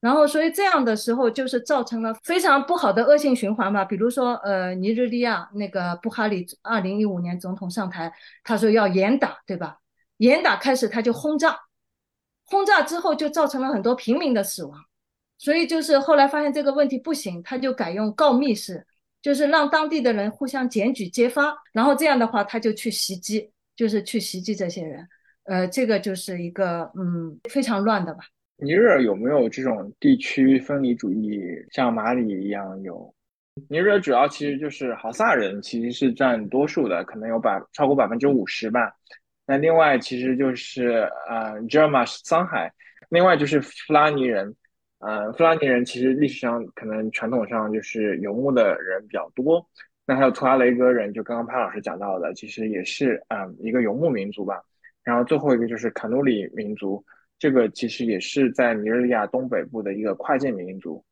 [0.00, 3.84] 然后所以这样的时候就是造成了非常不好的恶性循环嘛。
[3.84, 9.78] 比如说，呃，尼日利亚那个布哈里二零一五年总统上台，他说要严打，对吧？
[10.16, 11.56] 严打开始他就轰炸，
[12.44, 14.78] 轰炸之后就造成了很多平民的死亡。
[15.38, 18.86] 所以就是后来发现这个问题不行，他就改用告密式，
[19.20, 25.08] 就是让当地的人互相检举揭发，然后这样的话他就去袭击，就是去袭击这些人。
[25.44, 28.22] 呃，这个就是一个嗯非常乱的吧。
[28.62, 33.12] 尼日尔有没有这种地区分离主义，像马里一样有？
[33.68, 38.94] 尼日尔主要其实就是豪萨人，其实是占多数的，可能有百超过百分之五十吧。
[39.46, 42.72] 那另外其实就是呃 j e r m a 桑海，
[43.08, 44.54] 另外就是弗拉尼人。
[45.00, 49.66] 呃，弗拉尼人其实历史上可能传统上就是游牧的人比较多。
[50.06, 54.62] 那还有图阿雷戈人，就刚刚潘老师讲到的，其实也是嗯一个游牧民族吧。
[55.02, 57.04] 然后最后一个就是卡努里民族。
[57.42, 61.04] 这个其实也是在尼日利亚东北部的一个跨界民族，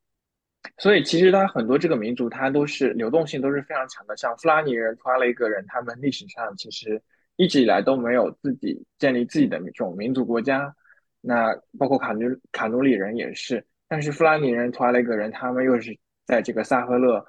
[0.79, 4.17] 所以其实它很多这个民族它都是流动性都是非常强的。
[4.17, 7.03] 像弗拉尼人、图阿雷格人，他们历史上其实
[7.35, 10.73] 一直以来都没有自己建立自己的这种民族国家。
[11.21, 12.21] 那包括卡努
[12.53, 17.27] 卡努里人也是，但是弗拉尼人、图阿雷格人，他们又是在这个萨赫勒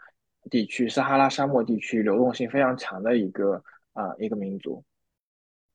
[0.51, 4.85] 地区、撒哈拉沙漠地区流动性非常强的一个啊一个民族。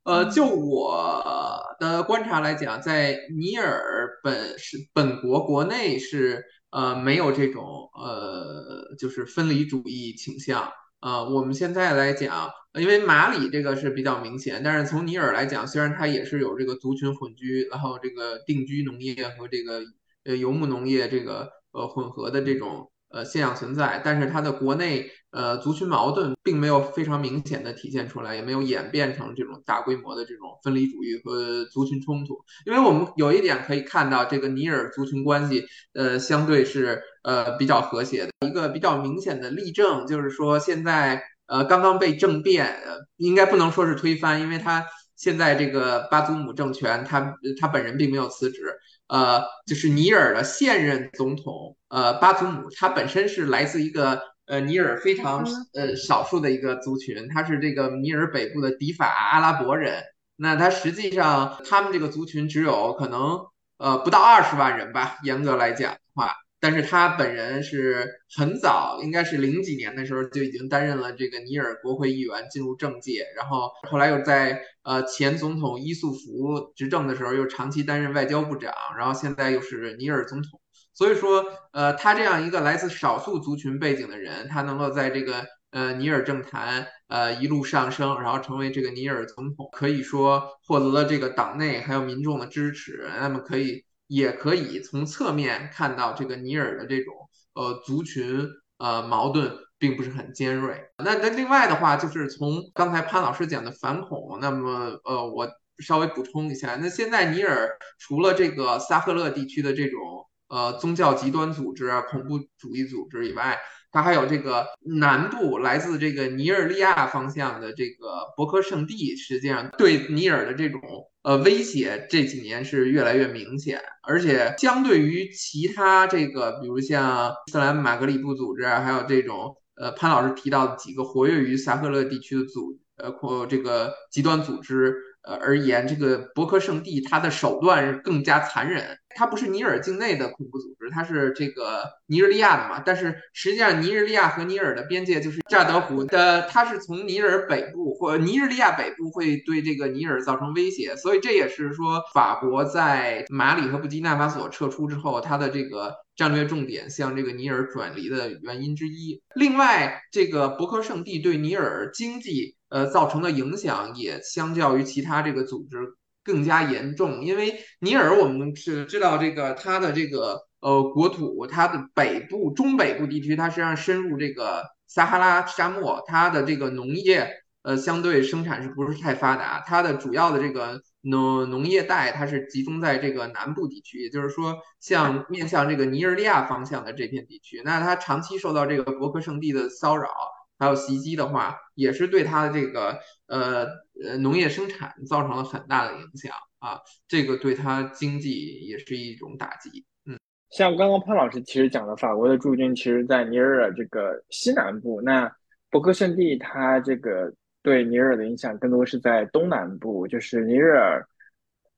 [0.07, 11.25] 呃，就我的观察来讲，在尼尔本是本国国内是呃没有这种呃就是分离主义倾向啊。
[11.25, 19.83] 我们现在来讲，因为马里这个是比较明显，但是从尼尔来讲，虽然它也是有这个族群混居，然后这个定居农业和这个
[20.25, 22.88] 呃游牧农业这个呃混合的这种。
[23.16, 32.37] 呃，现象存在，但是它的国内呃族群矛盾并没有非常明显的体现出来，也没有演变成这种大规模的这种分离主义和族群冲突。
[32.66, 38.31] 因为我们有一点可以看到，这个尼尔族群关系呃相对是呃比较和谐的。
[38.46, 42.76] 一个比较明显的例证就是说，现在呃刚刚被政变，
[43.16, 44.85] 应该不能说是推翻，因为他
[45.16, 48.76] 现在这个巴祖姆政权，他他本人并没有辞职。
[49.09, 60.03] 呃，就是尼尔的现任总统，呃，巴祖姆，他本身是来自一个呃尼尔非常呃少数的一个族群，他是这个尼尔北部的迪法阿拉伯人。
[60.37, 63.40] 那他实际上他们这个族群只有可能
[63.79, 66.33] 呃不到二十万人吧，严格来讲的话。
[66.59, 80.61] 但是他本人是很早，应该是零几年的时候就已经担任了这个尼尔国会议员，进入政界，然后后来又在呃前总统伊素福执政的时候又长期担任外交部长，然后现在又是尼尔总统。
[80.95, 93.09] 所以说，呃，他这样一个来自少数族群背景的人，他能够在这个呃尼尔政坛呃一路上升，然后成为这个尼尔总统，可以说获得了这个党内还有民众的支持。
[93.21, 93.86] 那么可以。
[94.09, 97.14] 也可以从侧面看到这个尼尔的这种
[97.55, 98.47] 呃族群
[98.79, 100.81] 呃矛盾并不是很尖锐。
[100.99, 110.01] 那那另外的话，就是从刚才潘老师讲的反恐，那么呃我稍微补充一下，那现在尼尔除了这个撒赫勒地区的这种
[110.49, 113.59] 呃宗教极端组织啊、恐怖主义组织以外，
[113.90, 114.66] 它还有这个
[115.01, 120.81] 南部来自这个尼日利亚方向的这个博科圣地，实际上对尼尔的这种。
[121.26, 134.94] 呃，威胁这几年是越来越明显，而且相对于其他这个，比如像伊斯兰马格里布组织，还有这种呃潘老师提到的几个活跃于萨赫勒地区的组呃或这个极端组织。
[135.26, 138.96] 呃，而言，这个博克圣地，它的手段更加残忍。
[139.08, 142.80] 它不是尼尔境内的恐怖组织，它是这个尼日利亚的嘛。
[142.86, 150.94] 但是实际上，尼日利亚和尼尔的边界就是乍得湖的，它是从尼尔北部或尼日利亚北部会对这个尼尔造成威胁。
[150.94, 159.20] 所以这也是说，法国在马里和布基纳法索撤出之后，它的这个战略重点向这个尼尔转移的原因之一。
[159.34, 162.56] 另外，这个博克圣地对尼尔经济。
[162.68, 165.79] 呃，造成的影响也相较于其他这个组织
[166.24, 177.31] 更加严重，因为尼尔我们是知道这个它的这个呃国土，它的北部、中北部地区，它实际上深入这个撒哈拉沙漠，它的这个农业
[177.62, 179.62] 呃相对生产是不是太发达？
[179.64, 190.11] 它的主要的这个农农业带，它是集中在这个南部地区，也就是说，像面向这个尼日利亚方向的这片地区，那它长期受到这个博克圣地的骚扰。
[190.59, 193.66] 还有袭击的话，也是对它的这个呃
[194.03, 199.85] 呃农业生产造成了很大的影响啊，这个对它经济也是一种打击。
[200.07, 200.19] 嗯，
[200.51, 205.31] 像刚刚潘老师其实讲的，法国的驻军其实在尼日尔这个西南部，那
[205.71, 211.07] 博克圣地它这个对尼日尔的影响更多是在东南部，就是尼日尔、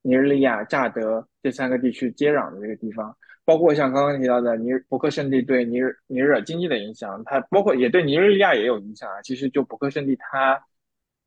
[0.03, 3.17] 尼日利亚、乍得这三个地区接壤的这个地方。
[3.49, 9.23] 包括像刚刚提到的尼伯克圣地对尼日尼日尔经济的影响，它包括也对尼日利亚也有影响啊。
[9.23, 10.63] 其实就伯克圣地，它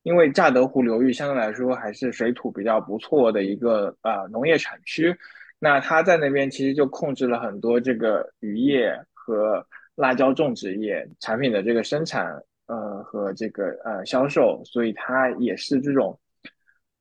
[0.03, 5.11] 因为乍得湖流域相对来说还是水土比较不错的一个呃农业产区，
[5.57, 16.19] 那它在那边其实就控制了很多这个渔业和辣椒种植业产品的这个生产呃和这个呃销售，所以它也是这种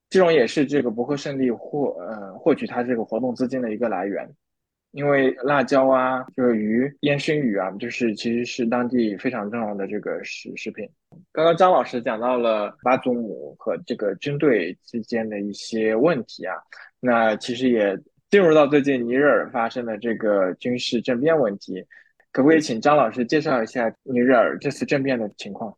[0.09, 4.27] 这种也是这个伯克圣地获呃获取它这个活动资金的一个来源。
[4.93, 10.89] 因为辣椒啊，就是鱼、烟熏鱼啊，就是其实是当地非常重要的这个食食品。
[11.31, 16.57] 刚刚张老师讲到了巴祖姆和这个军队之间的一些问题啊，
[16.99, 17.97] 那其实也
[18.31, 21.85] 进入到最近尼日尔发生的这个军事政变问题，
[22.33, 25.77] 可不可以请张老师介绍一下尼日尔这次政变的情况？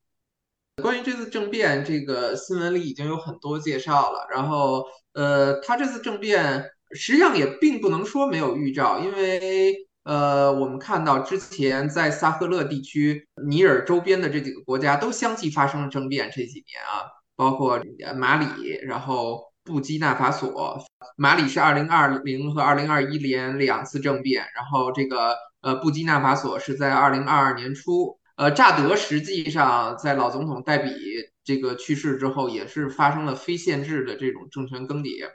[0.83, 4.27] 关于这次政变，这个新闻里已经有很多介绍了。
[4.31, 6.65] 然后，呃，他这次政变。
[6.95, 9.75] 实际上也并不能说没有预兆，因为
[10.05, 16.29] 呃，我们看到之前在萨赫勒地区、尼尔周边的这几个国家都相继发生了政变。
[16.35, 17.81] 这几年啊，包括
[18.17, 18.47] 马里，
[18.83, 20.85] 然后布基纳法索。
[21.17, 28.19] 马里是二零二零和二零二一年两次政变，然后这个呃布基纳法索是在二零二二年初。
[28.37, 30.91] 呃，乍得实际上在老总统戴比
[31.45, 35.29] 这个去世之后，也是发生了非限制的这种政权更迭。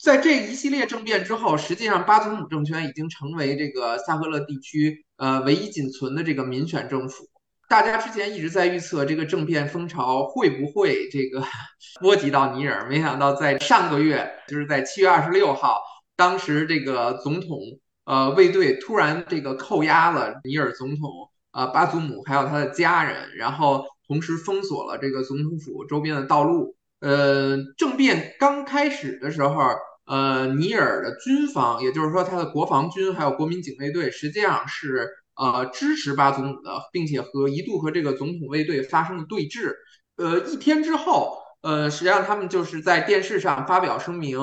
[0.00, 7.24] 在这一系列政变之后，实际上巴祖姆政权已经成为这个萨赫勒地区呃唯一仅存的这个民选政府。
[7.68, 11.42] 大家之前一直在预测这个政变风潮会不会这个
[12.00, 15.82] 波及到尼尔，没想到在上个月，就是在七月二十六号，
[16.14, 17.58] 当时这个总统
[18.04, 21.10] 呃卫队突然这个扣押了尼尔总统
[21.50, 26.76] 呃巴祖姆还有他的家人，然后同时封锁了这个总统府周边的道路。
[27.00, 29.74] 呃，政变刚开始的时候。
[30.08, 39.74] 呃，尼尔的军方，也就是说他的国防军还有国民警卫队，实际上是呃支持巴祖姆的，并且和一度和这个总统卫队发生了对峙。
[40.16, 44.40] 呃，一天之后，呃，实际上他们就是在电视上发表声明，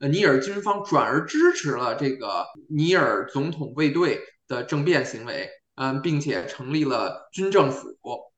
[0.00, 5.48] 呃，尼尔军方转而支持了这个尼尔总统卫队的政变行为。
[5.76, 7.88] 嗯，并且成立了军政府，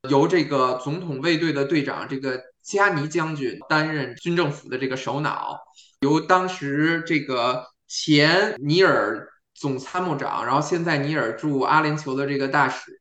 [0.08, 5.54] 由这个总统卫队的队长这个加尼将军担任军政府的这个首脑，
[6.00, 12.98] 由当时这个前尼尔总参谋长，然后现在尼尔驻阿联酋的这个大使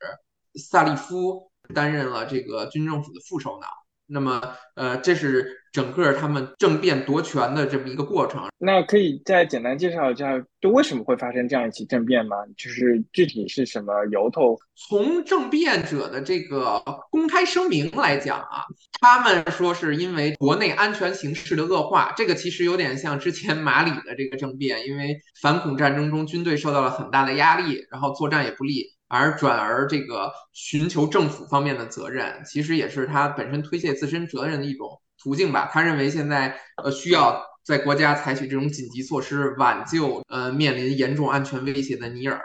[0.55, 3.67] 萨利夫担任了这个军政府的副首脑。
[4.07, 4.41] 那么，
[4.75, 8.43] 呃，这是整个他们政变夺权的这么一个过程。
[8.57, 12.37] 那可以再简单介绍一下，就为什么会发生这样一起政变吗？
[12.55, 14.55] 就是具体是什么由头？
[14.87, 18.63] 从政变者的这个公开声明来讲啊，
[19.01, 22.13] 他们说是因为国内安全形势的恶化。
[22.15, 28.94] 这个其实有点像之前马里的这个政变，因为反恐战争中军队受到了很大的压力，然后作战也不利。
[29.07, 34.89] 而转而这个寻求政府方面的责任，其实也是他本身推卸自身责任的一种
[35.21, 35.69] 途径吧。
[35.71, 42.41] 他认为现在呃需要在国家采取这种紧急措施，挽救呃面临严重安全威胁的尼尔，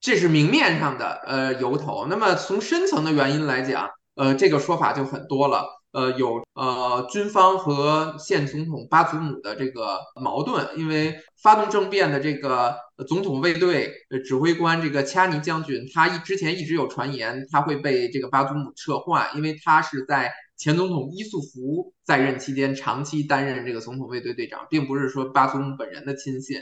[0.00, 2.06] 这是明面上的呃由头。
[2.08, 5.64] 那么从深层的原因来讲，呃这个说法就很多了。
[5.96, 12.76] 呃，有呃军方和现总统巴祖姆的这个矛盾，因为发动政变的这个
[13.08, 13.90] 总统卫队
[14.22, 26.60] 指挥官这个恰尼将军，他一之前一直有传言他会被这个巴祖姆撤换，因为他是在前总统伊素福在任期间长期担任这个总统卫队队长，并不是说巴祖姆本人的亲信。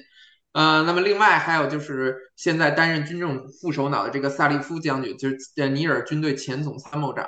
[0.52, 7.26] 呃，那么另外还有就是现在担任军政副首脑的这个萨利夫将军，就是尼尔军队前总参谋长。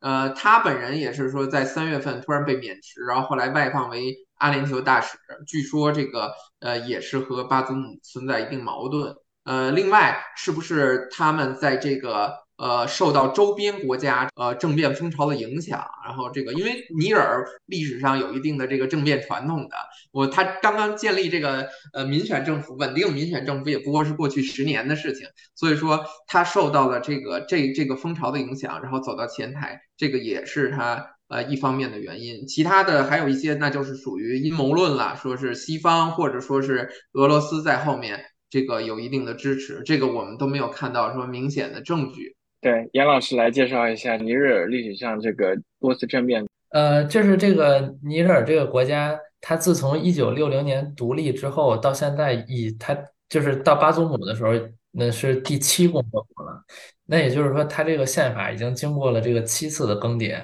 [0.00, 5.18] 呃，他本人也是说，在三月份突然被免职，然后后来外放为阿联酋大使。
[5.46, 9.14] 据说这个呃也是和巴祖姆存在一定矛盾。
[9.44, 12.47] 呃，另外是不是他们在这个？
[12.58, 19.76] 呃，受到周边国家呃政变风潮的影响，然后这个因为尼尔历史上有一定的这个政变传统的，
[20.10, 42.34] 我他刚刚建立这个呃民选政府，稳定民选政府也不过是过去十年的事情，所以说他受到了这个这这个风潮的影响，然后走到前台，这个也是他呃一方面的原因，其他的还有一些那就是属于阴谋论了，说是西方或者说是俄罗斯在后面这个有一定的支持，这个我们都没有看到说明显的证据。
[42.60, 46.44] 对，严老师来介绍一下尼日尔历史上这个多次政变。
[46.70, 52.98] 呃，就是这个尼日尔这个国家，它自从一九六零年独立之后到现在，以它
[53.28, 54.52] 就是到巴祖姆的时候，
[54.90, 56.64] 那是第七共和国了。
[57.06, 60.42] 那也就是说，它这个宪法已经经过了这个七次的更迭。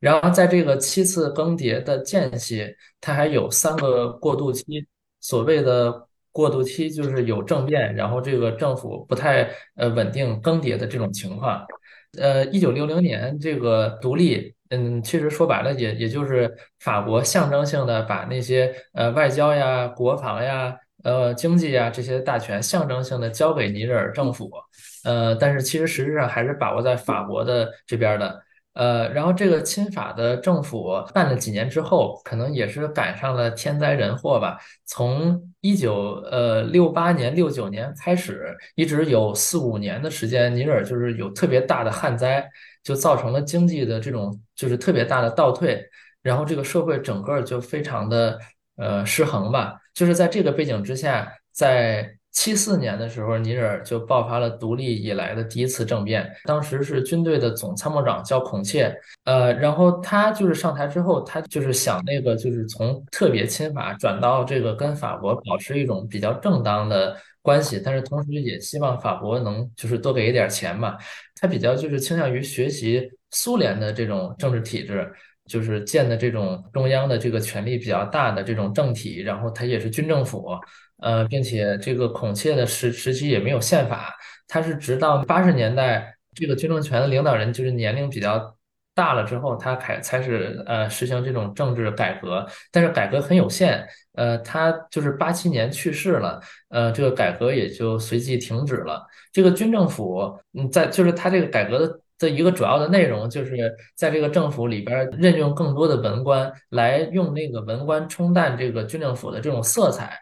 [0.00, 2.66] 然后在这个七次更迭的间隙，
[3.00, 4.64] 它还有三个过渡期，
[5.20, 6.08] 所谓的。
[6.32, 11.64] 过渡期就是有政变，然后这个政府不太呃稳定更迭的这种情况。
[12.18, 20.74] 呃，一九六零年这个独立，嗯，其实说白了也也就是法国象征性的把那些呃外交呀、国防呀、
[21.04, 24.50] 呃经济呀这些大权象征性的交给尼日尔政府，
[25.04, 28.42] 呃，但是其实实质上还是把握在法国的这边的。
[28.74, 34.58] 呃，然后这个亲法的政府办了几年之后，可能也是赶上了天灾人祸吧。
[34.86, 42.48] 从一九呃六八年、六九年开始，一直有四五年的时间，尼日尔就是有特别大的旱灾，
[42.82, 45.84] 就造成了经济的这种就是特别大的倒退，
[46.22, 48.38] 然后这个社会整个就非常的
[48.76, 49.74] 呃失衡吧。
[49.92, 52.16] 就是在这个背景之下，在。
[52.32, 56.28] 七四年的时候，尼日尔就爆发了独立以来的第一次政变。
[56.44, 70.96] 当时是军队的总参谋长叫孔切，呃，然后他就是上台之后，他就是想那个就是从特别亲法转到这个跟法国保持一种比较正当的关系，但是同时也希望法国能就是多给一点钱嘛。
[71.36, 75.12] 他比较就是倾向于学习苏联的这种政治体制，
[75.46, 80.48] 就是建的这种中央的这个权力比较大的这种政体，然后他也是军政府。
[81.02, 84.14] 呃，并且这个孔雀的时时期也没有宪法，
[84.48, 88.56] 他是直到八十年代，这个军政权的领导人就是年龄比较
[88.94, 93.84] 大了之后，他开才始呃实行这种政治改革，但是改革很有限，
[94.14, 99.02] 呃，他就是八七年去世了，呃，这个改革也就随即停止了。
[99.32, 110.18] 这个军政府，嗯，在就是他这个改革的的一个主要的内容，就是在这个政府里边任用更多的文官，来用那个文官冲淡这个军政府的这种色彩。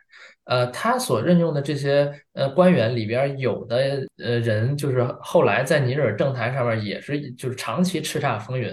[0.51, 8.69] 呃，他所任用的这些呃官员里边有的呃人，就是后来在尼日尔政坛上面也是就是长期叱咤风云，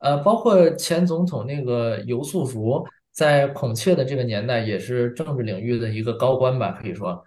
[0.00, 7.22] 呃，包括前总统那个尤素福，在孔雀的这个年代也是政治领域的一个高官吧，可以说，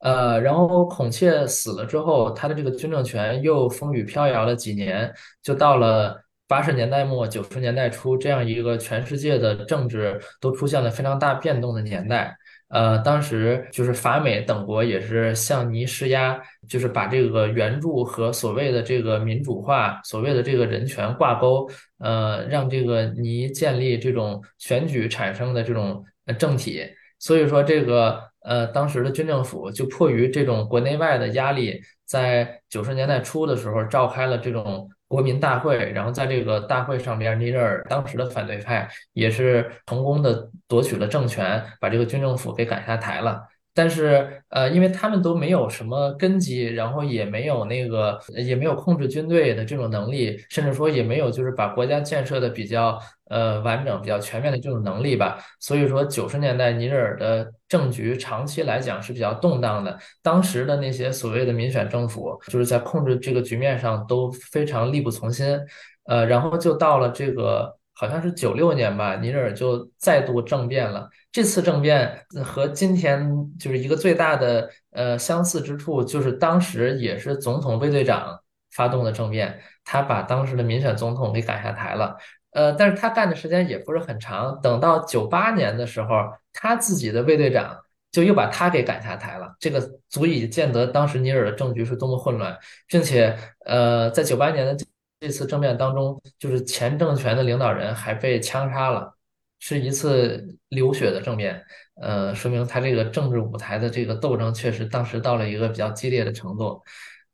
[0.00, 5.10] 呃，然后孔雀死了之后，他的这个军政权又风雨飘摇了几年，
[5.42, 12.36] 就到了八十年代末九十年代初这样一个全世界的政治都出现了非常大变动的年代。
[12.68, 16.38] 呃，当时就是法美等国也是向尼施压，
[16.68, 21.66] 就是把这个援助和所谓的这个民主化、所谓的这个人权挂钩，
[21.98, 26.04] 呃，让这个尼建立这种选举产生的这种
[26.38, 26.84] 政体。
[27.18, 34.88] 所以说，这个呃，当时的军政府就迫于这种国内外的压力，在九十年代初的时候召开了这种。
[35.08, 43.42] 国民大会，然后在这个大会上边，尼日尔当时的反对派也是成功的夺取了政权，把这个军政府给赶下台了。
[43.74, 55.38] 但是，呃，因为他们都没有什么根基，然后也没有那个，也没有控制军队的这种能力，甚至说也没有就是把国家建设的比较呃完整、比较全面的这种能力吧。
[55.60, 59.98] 所以说，九十年代尼日尔的政局长期来讲是比较动荡的。
[60.22, 65.58] 当时的那些所谓的民选政府，就是在控制这个局面上都非常力不从心。
[66.04, 67.76] 呃，然后就到了这个。
[68.00, 71.08] 好像是九六年吧，尼日尔就再度政变了。
[71.32, 78.38] 这次政变和今天就是一个最大的呃相似之处，就是当时也是总统卫队长
[78.70, 82.16] 发动的政变，他把当时的民选总统给赶下台了。
[82.58, 86.08] 呃，但是他干的时间也不是很长，等到九八年的时候，
[86.52, 87.78] 他自己的卫队长
[88.10, 89.54] 就又把他给赶下台了。
[89.60, 94.76] 这个足以见得当时尼尔的政局是多么混乱，并且呃，在九八年的。
[95.20, 99.12] 这次政变当中，就是前政权的领导人还被枪杀了，
[99.58, 101.60] 是一次流血的政变。
[102.00, 106.80] 呃，说明他这个政治舞台的这个斗争确实当时到了一个比较激烈的程度。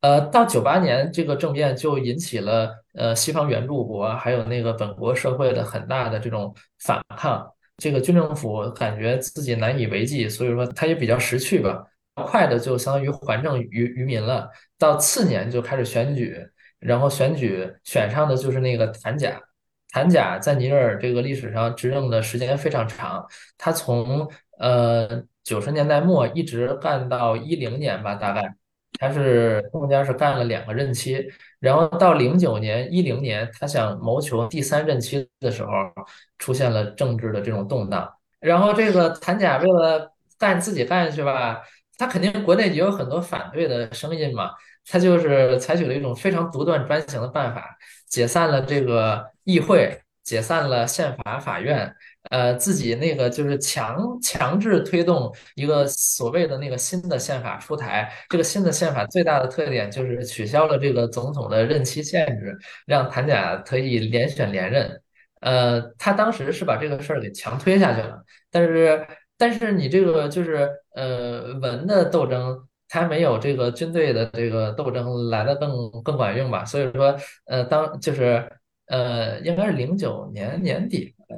[0.01, 7.47] 呃，到九八年这个政变就引起了呃西方援助国还有那个本国社会的很大的这种反抗。
[7.77, 11.85] 这个军政府感觉自己难以为继，所以说他也比较识趣吧，
[12.15, 14.49] 快的就相当于还政于于民了。
[14.79, 16.37] 到次年就开始选举。
[16.81, 19.41] 然后选举选上的就是那个谭甲，
[19.91, 23.27] 谭甲在尼日尔这个历史上执政的时间非常长，
[23.57, 25.09] 他从呃
[25.43, 28.55] 九十年代末一直干到一零年吧，大概
[28.99, 31.27] 他是中间是干了两个任期，
[31.65, 35.73] 然后到零九年一零年，他想谋求第三任期的时候，
[36.39, 38.07] 出现了政治的这种动荡，
[38.39, 41.63] 然后这个谭甲为了干自己干下去吧，
[41.97, 44.51] 他肯定国内也有很多反对的声音嘛。
[44.87, 47.75] 他就是采取了一种非常独断专行的办法，
[48.07, 51.91] 解散了这个议会，解散了宪法法院，
[52.31, 58.11] 呃，自己那个就是强强制推动一个所谓的那个新的宪法出台。
[58.29, 62.57] 这个新的宪法最大的特点就是取消了这个总统的任期限制，
[62.87, 65.01] 让谭甲可以连选连任。
[65.41, 69.07] 呃，他当时是把这个事儿给强推下去了，但是
[69.37, 72.67] 但是你这个就是呃文的斗争。
[72.87, 76.65] 他没有这个军队的这个斗争来的更更管用吧？
[76.65, 77.17] 所以说，
[77.47, 78.49] 呃，当就是
[78.87, 81.37] 呃，应该是零九年年底，呃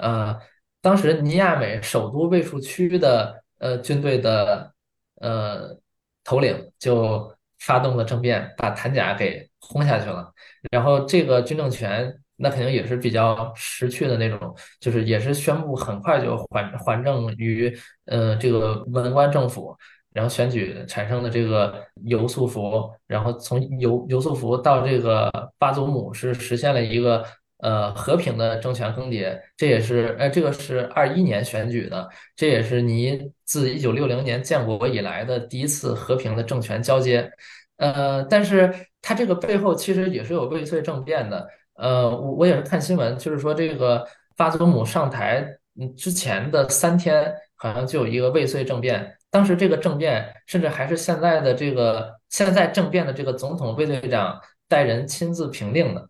[0.00, 0.38] 呃，
[0.80, 4.72] 当时尼亚美首都卫戍区的呃军队的
[5.16, 5.76] 呃
[6.24, 10.32] 头领就发动了政变，把谭甲给轰下去了。
[10.70, 17.76] 然后这个军政权那肯定也是比较识趣的那种，就是也是宣布很快就还还政于
[18.06, 19.76] 呃这个文官政府。
[20.12, 27.24] 然后选举产生的这个尤素福，然后从尤尤素福到这个巴祖姆是实现了一个
[27.62, 37.30] 呃和平的政权更迭，这也是呃这个是二一年选举的，这也是尼自一九六零年建国以来的第一次和平的政权交接，
[37.76, 44.06] 呃，但是它这个背后其实也是有未遂政变的，呃，我我也是看新闻，就是说这个
[44.36, 45.46] 巴祖姆上台
[45.80, 49.16] 嗯之前的三天，好像就有一个未遂政变。
[49.30, 56.09] 当时这个政变，甚至还是现在的这个现在政变的这个总统卫队长带人亲自平定的。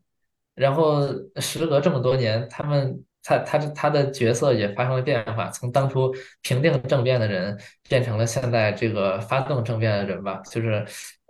[0.54, 10.40] 然后时隔这么多年，他们他他他的角色也发生了变化，从当初平定政变的人变成了现在这个发动政变的人吧。
[10.50, 10.84] 就是，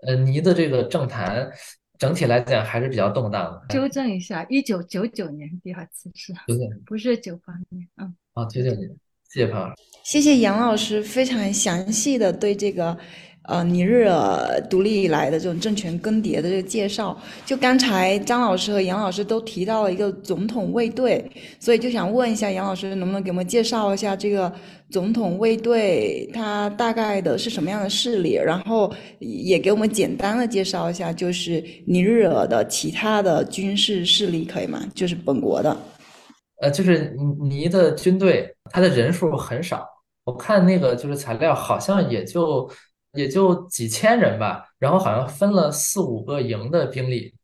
[0.07, 1.51] 呃，尼的这个政坛
[1.99, 3.75] 整体来讲还是比较动荡的。
[3.75, 6.33] 纠正一下，一九九九年第二次是，
[6.87, 7.87] 不是九八年？
[7.97, 8.89] 嗯，啊，九九年，
[9.29, 9.75] 谢谢潘老师。
[10.03, 12.97] 谢谢杨老师非常详细的对这个，
[13.45, 17.19] 呃，尼日尔独立以来的这种政权更迭的这个介绍。
[17.45, 21.29] 就刚才张老师和杨老师都提到了一个总统卫队，
[21.59, 24.53] 所以就想问一下杨老师，能不能给我们介绍一下这个
[24.91, 28.35] 总统卫队，它大概的是什么样的势力？
[28.35, 34.87] 然后也给我们简单的介绍一下，就是尼日尔的其他的军事势力，可以吗？
[34.95, 35.77] 就是本国的。
[36.63, 39.85] 呃，就是尼的军队，他的人数很少。
[40.25, 42.71] 我看那个就是材料，好像也就
[43.13, 44.65] 也就几千人吧。
[44.79, 47.35] 然后好像分了四五个营的兵力，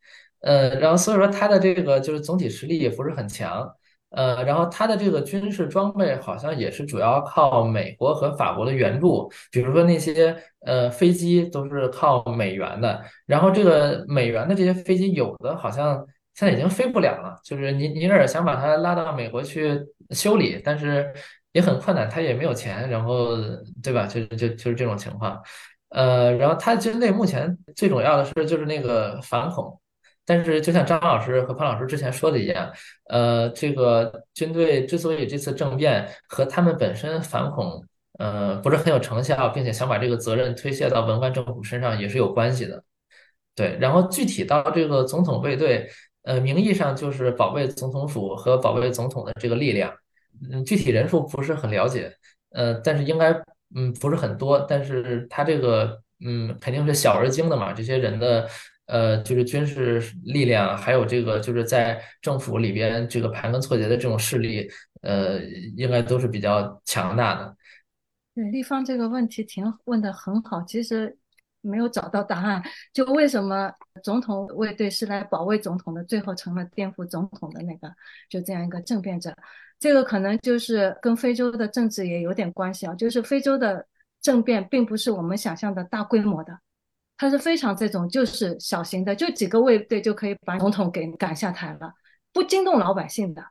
[0.41, 3.69] 呃，然后所以说他的这个就是总体实力也不是很强。
[4.11, 19.79] 呃，然后它的这个军事装备好像也是主要靠美国和法国的援助，比如说那些呃飞机都是靠美元的，然后这个美元的这些飞机有的好像现在已经飞不了了，就是尼尼日尔想把它拉到美国去
[20.11, 21.13] 修理，但是
[21.57, 23.35] 也很困难，他也没有钱，然后
[23.83, 24.07] 对吧？
[24.07, 25.41] 就就就是这种情况，
[25.89, 29.81] 呃，然后他军队目前最主要的是就是那个反恐。
[30.29, 32.69] 但是，就像张老师和潘老师之前说的一样，
[33.09, 37.81] 呃，这个军队之所以这次政变和他们本身反恐，
[38.19, 42.83] 呃，不是很有成效，并且想把这个责任推卸到文官政府身上，也是有关系的。
[43.55, 45.89] 对，然后具体到这个总统卫队，
[46.25, 49.95] 呃，名义上就是保卫总统府和保卫总统的这个力量，
[50.51, 52.13] 嗯，具体人数不是很了解，
[52.51, 53.33] 呃，但是应该，
[53.75, 58.49] 嗯，不是很多，但是他这个，嗯，肯定是小而精的嘛，这些人的。
[58.89, 64.71] 呃，就是军事力量，还有这个就是在政府里边这个盘根错节的这种势力，
[65.03, 65.41] 呃，
[65.77, 67.57] 应该都是比较强大的。
[68.33, 71.19] 对，立方这个问题挺问的很好，其实
[71.63, 72.63] 没有找到答案。
[72.93, 73.73] 就为什么
[74.05, 77.93] 总统卫队是来保卫总统的，最后成了颠覆总统的那个，
[78.31, 79.37] 就这样一个政变者？
[79.79, 82.95] 这个可能就是跟非洲的政治也有点关系啊。
[82.95, 83.87] 就是非洲的
[84.21, 86.59] 政变并不是我们想象的大规模的。
[87.19, 91.95] 它是非常这种，就是小型的，就几个卫队就可以把总统给赶下台了，
[92.31, 93.43] 不惊动老百姓的。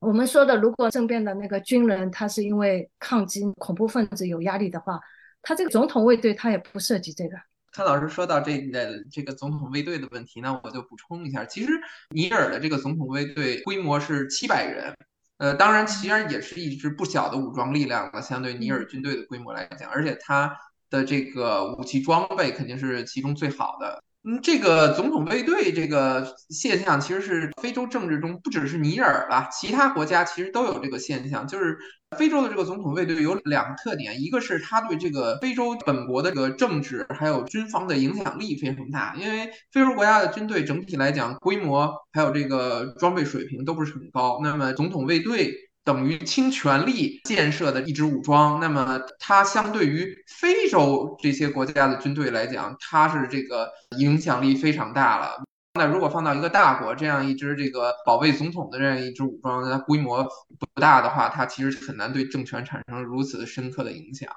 [0.00, 4.98] 我们说的，如果政变的那个军人他是因为抗击恐怖分子有压力的话，
[5.40, 7.36] 他这个总统卫队他也不涉及这个。
[7.70, 11.70] 看老师说到这个这个总统卫队的问题，那我就补充一下，其实
[12.08, 14.92] 尼尔的这个总统卫队规模是七百人，
[15.40, 20.56] 呃，当然其实也是一支不小的武装力量了，相对尼尔军队的规模来讲，而且他。
[20.90, 24.02] 的这个武器装备肯定是其中最好的。
[24.22, 31.46] 嗯，这个总统卫队这个现象，其实是非洲政治中不只是尼尔吧，其他国家其实都有这个现象。
[31.46, 31.78] 就是
[32.18, 45.69] 非洲的这个总统卫队有两个特点，一个是他对这个非洲本国的这个政治还有军方的影响力非常大，因为非洲国家的军队整体来讲规模还有这个装备水平都不是很高，那么总统卫队。
[45.90, 53.68] 等于倾全力建设的一支武装，那么它相对于非洲这些国家的军队来讲，它是这个
[53.98, 55.42] 影响力非常大了。
[55.74, 60.22] 那如果放到一个大国，这样一支这个保卫总统的这样一支武装，它规模
[60.60, 64.30] 不大的话，它其实很难对政权产生如此深刻的影响。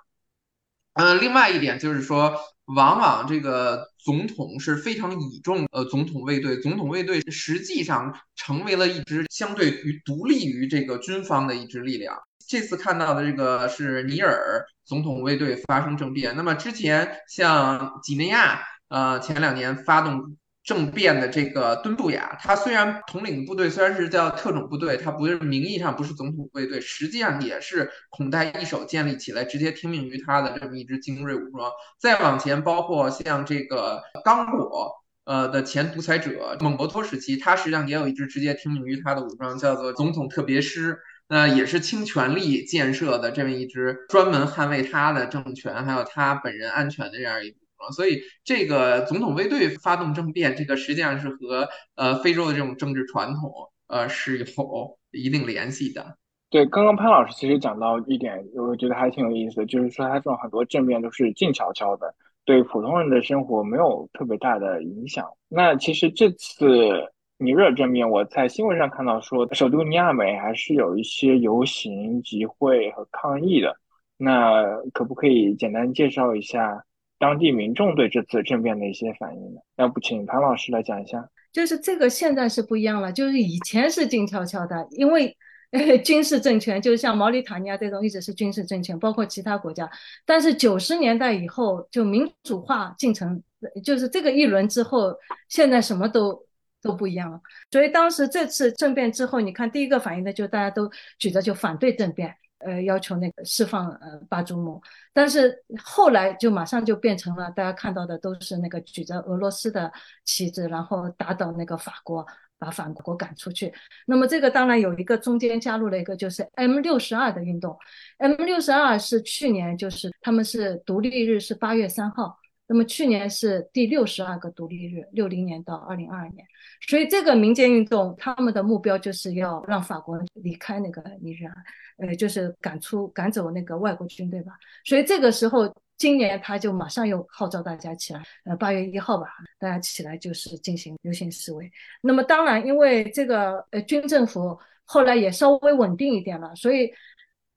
[0.93, 2.35] 嗯，另外一点就是说。
[2.65, 12.17] 往往这个总统是非常倚重呃总统卫队，总统卫队实际上成为了一支相对于独立于这个军方的一支力量。
[12.47, 20.37] 这次看到的这个是尼尔总统卫队发生政变，那么之前像几内亚呃前两年发动。
[20.63, 31.69] 政变的这个敦布雅，他虽然统领的部队虽然是叫特种部队，他不是名义上不是总统卫队，实际上也是孔代一手建立起来，直接听命于他的这么一支精锐武装。
[31.99, 34.93] 再往前，包括像这个刚果，
[35.25, 40.97] 呃的前独裁者蒙博托时期，他实际上也有一支直接听命于他的武装，叫做总统特别师，
[41.27, 47.53] 那也是倾全力建设的这么一支专门捍卫他的政权还有他本人安全的这样一。
[47.91, 53.51] 所以，这个总统卫队发动政变，这个实际上是和呃非洲的这种政治传统
[53.87, 56.17] 呃是有一定联系的。
[56.49, 62.13] 对，刚刚潘老师其实讲到一点，我觉得还挺有意思，就是说他这种很多政变都是静悄悄的，
[62.45, 65.25] 对普通人的生活没有特别大的影响。
[65.49, 73.75] 那其实这次尼日尔政变，我在新闻上看到说，首都尼亚美还是有一些游行、集会和抗议的。
[74.15, 74.63] 那
[74.93, 76.85] 可不可以简单介绍一下？
[77.23, 79.61] 当地民众对这次政变的一些反应呢？
[79.77, 81.25] 要不请潘老师来讲一下？
[81.53, 85.33] 就是这个现在是不一样了，就是以前是静悄悄的，因为
[86.03, 89.89] 军事政权，就是像毛里塔尼亚这种一直是军事政权，包括其他国家。
[90.25, 93.41] 但是九十年代以后就民主化进程，
[93.85, 95.15] 就是这个一轮之后，
[95.47, 96.45] 现在什么都
[96.81, 97.39] 都不一样了。
[97.71, 102.35] 所以当时这次政变之后，你看第一个反应的就大家都举着就反对政变。
[102.65, 109.91] 呃，要求那个释放呃巴祖姆，但是后来就马上就变成了大家看到的都是那个举着俄罗斯的
[110.25, 112.25] 旗帜，然后打倒那个法国，
[112.57, 113.73] 把法国赶出去。
[114.05, 117.77] 那么这个当然有一个中间加入了一个就是 M 六十二的运动
[118.17, 122.37] ，M 六十二是去年就是他们是独立日是八月三号。
[122.65, 126.45] 那么去年是第六十二个独立日，六零年到二零二二年，
[126.87, 131.53] 所以这个民间运动他们的目标就是要让法国离开那个尼日尔，
[131.97, 134.53] 呃，就是赶出赶走那个外国军队吧。
[134.85, 139.27] 所以这个时候，今年他就马上又号召大家起来，呃，八月一号吧，
[139.59, 141.69] 大家起来就是进行游行示威。
[142.01, 146.55] 那么当然，因为这个呃军政府后来也稍微稳定一点了。
[146.55, 146.91] 所以，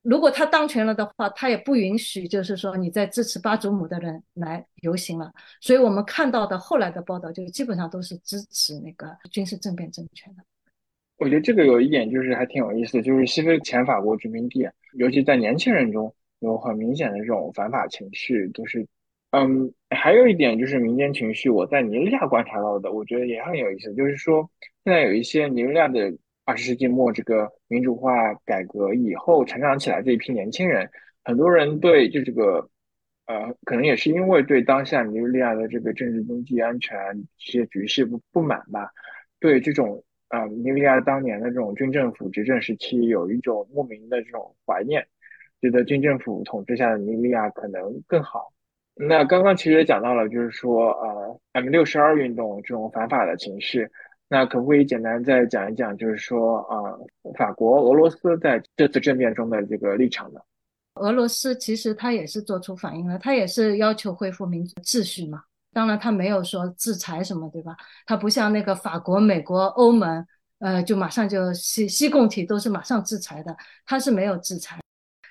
[0.08, 5.32] 如果他当权了的话，他也不允许，就是说你在支持巴祖姆的人来游行了。
[5.60, 10.44] 所以我们看到的后来的报道，就基本上都是支持那个军事政变政权的。
[11.18, 18.86] 我觉得这个有一点就是还挺有意思，就是西非前法国殖民地，尤其在年轻人中有很明显的这种反法情绪，都是，
[19.30, 24.48] 嗯，还有一点就是民间情绪，我在尼日利亚观察到的，我觉得也很有意思，就是说
[24.84, 26.14] 现在有一些尼日利亚的
[26.46, 30.88] 二十世纪末这个民主化改革以后成长起来这一批年轻人，
[31.22, 32.70] 很多人对就这个，
[33.26, 36.96] 呃，可能也是因为对当下尼日利亚的这个政治、经济、安全
[37.36, 38.90] 这些局势不不满吧，
[39.38, 40.02] 对这种。
[40.28, 45.06] 啊，尼日利亚当年的这种军政府执政时期，有一种莫名的这种怀念，
[45.60, 48.52] 觉得军政府统治下的尼日利亚可能更好。
[48.96, 53.88] 那刚刚其实也讲到了，就是说，呃，M 六十二运动这种反法的情绪，
[54.28, 56.94] 那可不可以简单再讲一讲，就是说，啊，
[57.38, 60.40] 法国、俄罗斯在这次政变中的这个立场呢？
[60.94, 65.42] 俄罗斯其实他也是做出反应了，他也是要求恢复民主秩序嘛。
[65.72, 67.76] 当然，他没有说制裁什么，对吧？
[68.06, 70.26] 他不像那个法国、美国、欧盟，
[70.58, 73.54] 呃，就马上就西西共体都是马上制裁的，
[73.84, 74.80] 他是没有制裁。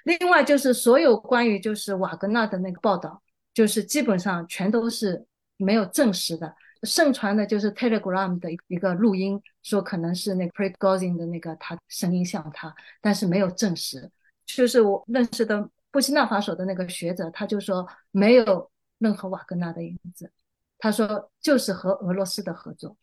[0.04, 3.20] 另外就是所有关于就是瓦格纳的那个报道，
[3.56, 5.26] 就是基本上全都是
[5.58, 6.54] 没有证实的，
[6.84, 14.10] 盛传的就是 Telegram 的一个录音，说可能是那个 Prigozhin 的那个他声音像他，但是没有证实。
[14.46, 18.70] 就是我认识的布基纳法索的那个学者，他就说没有。
[18.98, 20.32] 任何瓦格纳的影子，
[20.80, 22.96] 他说就是和俄罗斯的合作，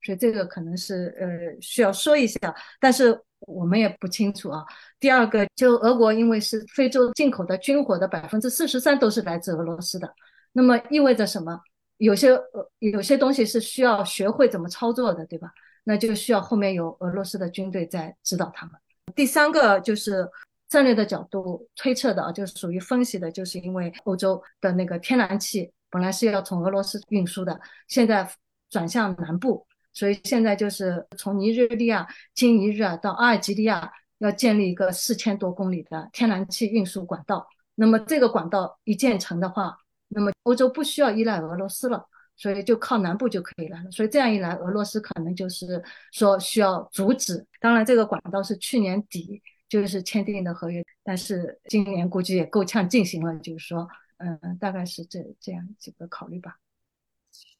[0.00, 4.64] 所以这个可能是呃需要说一下，但是我们也不清楚啊。
[5.00, 10.14] 第二个，就俄国因为是非洲进口的军火的百分之四十三都是来自俄罗斯的，
[10.52, 11.60] 那么意味着什么？
[12.00, 15.50] 有些呃有些东西是需要学会怎么操作的，对吧？
[15.84, 18.74] 那就需要后面有俄罗斯的军队在指导他们。
[19.14, 20.28] 第三个就是。
[20.70, 28.30] 战略的角度推测的啊，就是属于分析的，就是因为欧洲的那个天然气本来是要从俄罗斯运输的，现在
[28.70, 37.48] 转向南部，所以现在就是从尼日利亚经尼日尔到阿尔及利亚要建立一个四千多公里的天然气运输管道。
[37.74, 39.76] 那么这个管道一建成的话，
[40.10, 42.06] 那么欧洲不需要依赖俄罗斯了，
[42.36, 43.78] 所以就靠南部就可以了。
[43.90, 45.82] 所以这样一来，俄罗斯可能就是
[46.12, 47.44] 说需要阻止。
[47.60, 49.42] 当然，这个管道是去年底。
[49.70, 53.32] 就是签订的合约，但是今年估计也够呛进行了。
[53.38, 56.56] 就是说，嗯，大概是这这样几个考虑吧。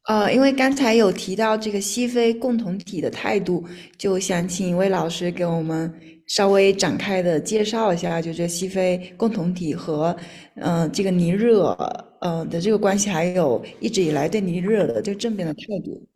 [0.09, 3.65] 呃，因为刚才有提到这个西非共同体的态度，
[3.97, 5.95] 就想请一位老师给我们
[6.27, 10.17] 稍微展开的介绍一下，就这西非共同体和
[10.57, 16.07] 嗯这个尼日尔嗯的这个关系，还有一直以来对尼日尔的这个政变的态度。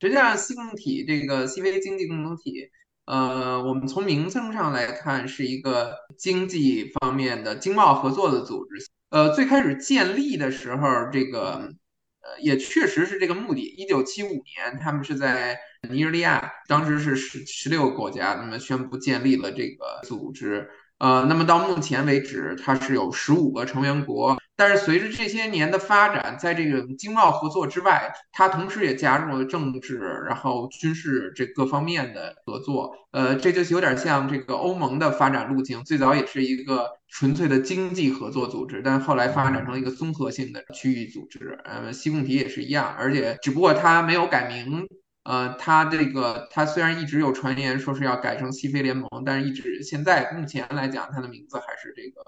[0.00, 2.70] 实际上，西共体这个西非经济共同体。
[3.04, 8.86] 呃，我们从名称上来看，是一个经济方面的经贸合作的组织。
[9.10, 11.72] 呃，最开始建立的时候，这个
[12.20, 13.62] 呃也确实是这个目的。
[13.62, 15.58] 一九七五年，他们是在
[15.88, 20.68] 尼日利亚，当时是十十六个国家，那么宣布建立了这个组织。
[20.98, 24.38] 呃，那么到目前为止，它是有十五个成员国。
[24.62, 29.98] 但是随着这些年的发展，在这个经贸合作之外，它同时也加入了政治、
[30.28, 32.94] 然后军事这各方面的合作。
[33.10, 41.58] 呃，这就有点像这个欧盟的发展路径，最早也是一个纯粹的经济合作组织，但后来发展成一个综合性的区域组织。
[41.64, 44.86] 呃，西共体也是一样，而且只不过它没有改名。
[45.24, 52.22] 呃，它这个它虽然一直有传言说是要改成西非联盟，但是一直现在目前来讲，它的名字还是这个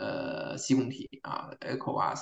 [0.00, 2.20] 呃西共体啊，ECOWAS。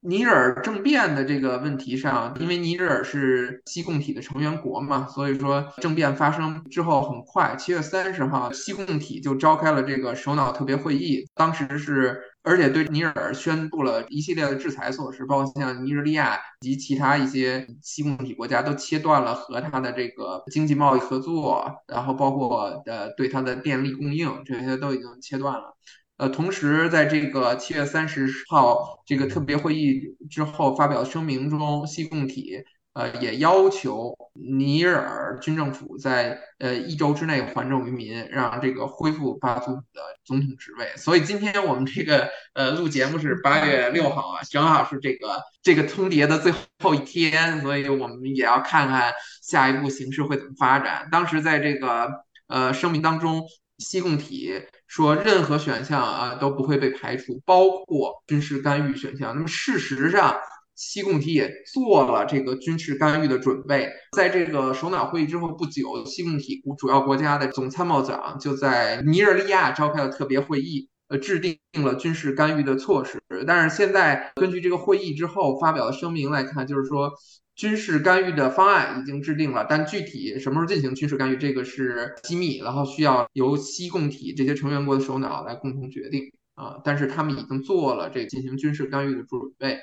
[0.00, 11.24] 尼日尔政变的这个问题上，因为尼日尔是西共体的成员国嘛，所以说政变发生之后很快，七月三十号，西共体就召开了这个首脑特别会议。
[11.34, 25.76] 当时是，而且对尼日尔宣布了一系列的制裁措施，包括像尼日利亚及其他一些西共体国家都切断了和它的这个经济贸易合作，然后包括呃对它的电力供应，这些都已经切断了。
[26.18, 32.56] 呃，同时，在这个七月三十号这个特别会议之后发表声明中，西共体
[32.94, 40.90] 呃也要求尼日尔军政府在呃一周之内还政于民，让这个恢复巴祖姆的总统职位。
[40.96, 46.50] 所以今天我们这个呃录节目是八月六号啊，正好是这个这个通牒的最
[46.82, 49.12] 后一天，所以我们也要看看
[49.42, 51.06] 下一步形势会怎么发展。
[51.12, 52.08] 当时在这个
[52.46, 53.42] 呃声明当中，
[53.76, 54.62] 西共体。
[54.86, 59.34] 说任何选项啊都不会被排除，包括军事干预选项。
[59.34, 60.34] 那么事实上，
[60.74, 63.90] 西共体也做了这个军事干预的准备。
[64.16, 73.20] 在这个首脑会议之后不久，西共体主要国家的总参谋长就在尼日利亚召开了特别会议，呃，制定了军事干预的措施。
[73.46, 77.12] 但是现在根据这个会议之后发表的声明来看，就是说。
[77.56, 86.78] 军事干预的方案已经制定了，但具体什么时候进行军事干预，这个是机密，然后需要由西共体这些成员国的首脑来共同决定啊。
[86.84, 89.78] 但是他们已经做了这进行军事干预的准备，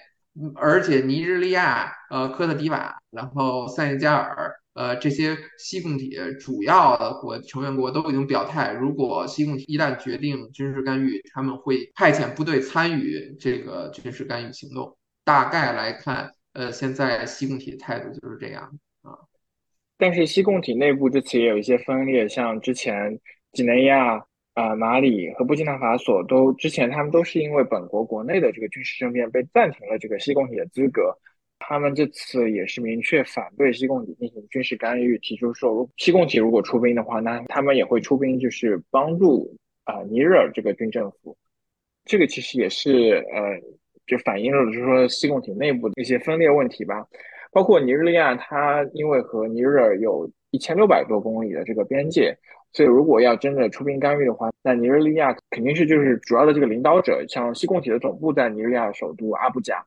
[0.54, 14.96] 而且尼日利亚、呃科特迪瓦、然后塞内加尔、呃这些西共体主要的国成员国都已经表态，如果西共体一旦决定军事干预，他们会派遣部队参与这个军事干预行动。
[15.24, 16.30] 大概来看。
[16.54, 19.18] 呃，现在西共体的态度就是这样啊，
[19.98, 23.20] 但是西共体内部这次也有一些分裂，像之前
[23.54, 24.24] 几内亚、
[24.54, 31.18] 啊马里和布基纳法索都之前他们都是因为本国国内的这个军事政变被暂停了这个西共体的资格，
[31.58, 41.36] 他们这次也是明确反对西共体进行军事干预，提出说西共体如果出兵的话，那他们也会出兵，就是帮助啊尼日尔这个军政府，
[42.06, 43.60] 这个其实也是呃。
[44.06, 47.08] 就反映了就是说西共体内部的一些分裂问题吧，
[47.52, 52.38] 包括尼日利亚，它因为和尼日尔有一千六百多公里的这个边界，
[52.74, 59.84] 所以如果要真的出兵干预的话，那尼日利亚肯定是就是主要的这个领导者，像西共体的总部在尼日利亚首都阿布贾，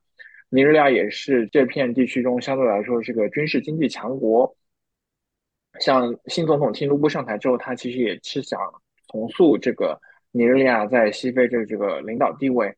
[0.49, 4.57] 尼日利亚也是这片地区中相对来说是个军事经济强国，
[5.81, 8.59] 像新总统蒂努布上台之后，他其实也是想
[9.09, 10.01] 重塑这个
[10.33, 12.75] 尼日利亚在西非这这个领导地位。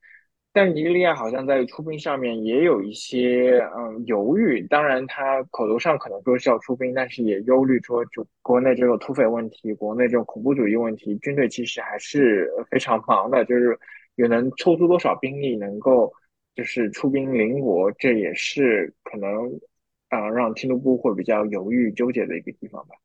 [0.59, 13.79] 但尼日利亚好像在出兵上面也有一些嗯犹豫，当然他口头上可能说是要出兵，但是也忧虑说就国内这种土匪问题、国内这种恐怖主义问题，军队其实还是非常忙的，就是
[14.17, 16.13] 也能抽出多少兵力能够
[16.57, 19.31] 就是出兵邻国，这也是可能
[20.09, 22.97] 啊让听努布会比较犹豫纠结的一个地方吧。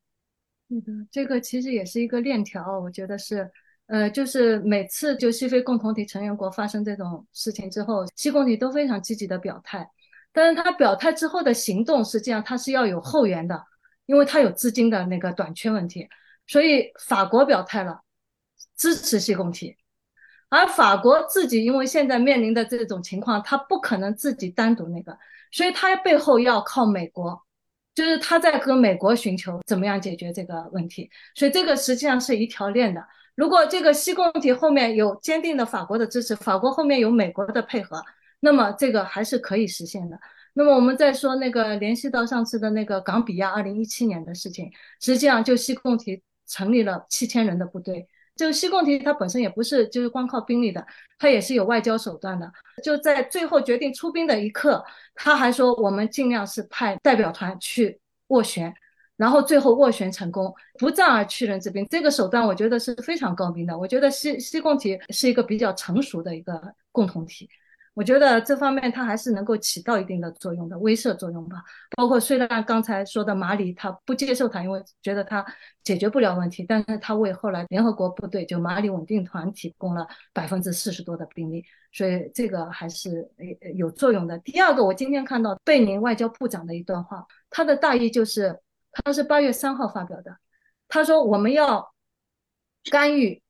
[0.68, 3.52] 对的，这个其实也是一个链条，我觉得是。
[3.88, 9.88] 呃，就是每次就西非共同体成员国发生这种事情之后，西共体都非常积极的表态，
[10.32, 13.62] 但是他表态之后的行动，实际上他是要有后援的，
[14.06, 16.08] 因为他有资金的那个短缺问题，
[16.48, 18.02] 所以法国表态了，
[18.78, 19.76] 支持西共体，
[20.50, 25.16] 而法国自己因为现在面临的这种情况，他不可能自己单独那个，
[25.52, 27.40] 所以他背后要靠美国，
[27.94, 33.06] 就是他在和美国寻求怎么样解决这个问题，所以这个实际上是一条链的。
[33.36, 38.04] 如果这个西共体后面有坚定的法国的支持，法国后面有美国的配合，
[38.42, 40.20] 那么这个还是可以实现的。
[40.54, 44.72] 那么我们再说那个联系到上次的那个冈比亚二零一七年的事情，
[45.02, 48.08] 实际上就西共体成立了七千人的部队。
[48.36, 50.86] 就西共体它本身也不是就是光靠兵力的，
[51.18, 52.52] 它也是有外交手段的。
[52.84, 54.84] 就在最后决定出兵的一刻，
[55.16, 58.74] 他还说我们尽量是派代表团去斡旋。
[59.16, 63.78] 然后最后斡旋成功，不战而屈人之兵，这个手段我觉得是非常高明的。
[63.78, 66.60] 我觉得西西共体是一个比较成熟的一个
[66.92, 67.48] 共同体，
[67.94, 71.62] 我觉得这方面它还是能够起到一定的作用的威慑作用吧。
[71.96, 75.46] 包括虽然刚才说的马里他不接受他，因为觉得他
[75.84, 83.30] 解决不了问题，但是他为后来联合国部队就马里稳定团提供了百分之四十多的兵力，所以这个还是
[83.76, 84.40] 有作用的。
[84.40, 88.60] 第二个，我今天看到贝宁外交部长的一段话，他的大意就是。
[88.94, 90.38] 他是八月三号发表的，
[90.88, 91.94] 他说我们要
[92.92, 93.42] 干预，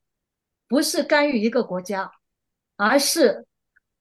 [0.69, 2.09] 不是干预一个国家，
[2.77, 3.45] 而是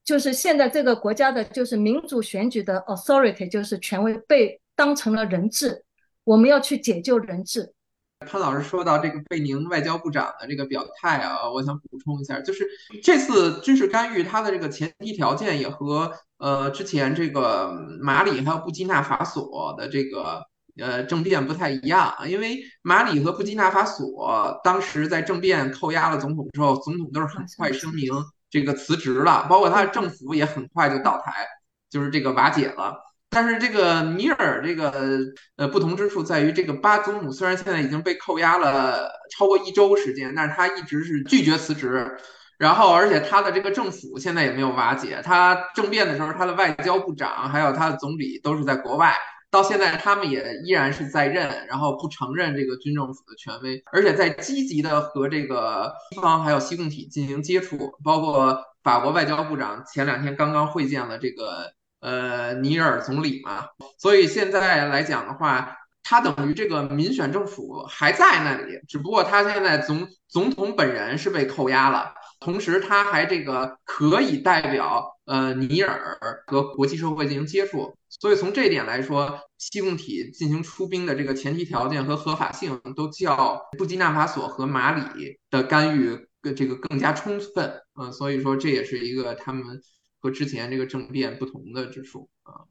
[0.05, 5.85] 就是现在这个国家的就是民主选举的 authority 就是权威被当成了人质，
[6.23, 7.75] 我们要去解救人质。
[8.21, 12.65] 潘老师说到这个贝宁外交部长的这个表态啊，我想补充一下，就是
[13.03, 20.47] 这次军事干预它的这个前提条件也和呃之前这个马里还有布基纳法索的这个。
[20.79, 28.11] 呃，政变不太一样，因为马里和布基纳法索当时在政变扣押了总统之后，总统都是很快声明
[28.49, 31.47] 这个辞职了，包括他的政府也很快就倒台，
[31.91, 32.97] 就是这个瓦解了。
[33.29, 35.19] 但是这个尼尔这个
[35.57, 42.19] 呃不同之处在于，这个巴祖姆虽然现在已经被扣押了超过一周时间，但是他一直是拒绝辞职，
[42.59, 49.15] 然后而且他的这个政府现在也没有瓦解，他政变的时候他的外交部长还有他的总理都是在国外。
[49.53, 63.67] 到现在，他们也依然是在任，然后不承认这个军政府的权威，而且在积极的和这个西方还有西共体进行接触，包括法国外交部长前两天刚刚会见了这个呃尼尔总理嘛，
[63.99, 77.95] 所以现在来讲的话，他等于这个民选政府还在那里，只不过他现在总总统本人是被扣押了，同时他还这个可以代表呃尼尔和国际社会进行接触。
[78.09, 87.81] 所以从这一点来说，西共体进行出兵的这个前提条件和合法性都较布基纳法索和马里的干预更这个更加充分。
[87.95, 89.81] 嗯，所以说这也是一个他们
[90.21, 92.67] 和之前这个政变不同的之处啊。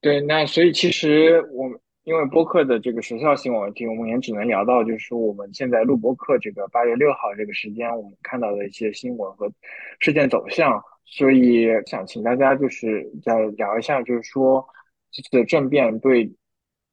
[0.00, 1.78] 对，那所以其实我们
[2.10, 9.48] 因为播客的这个时效性问题，我们也只能聊到，就是说我们现在录播客这个八月六号这个时间，我们看到的一些新闻和
[10.00, 10.82] 事件走向。
[11.04, 14.66] 所以想请大家就是再聊一下，就是说
[15.12, 16.32] 这次政变对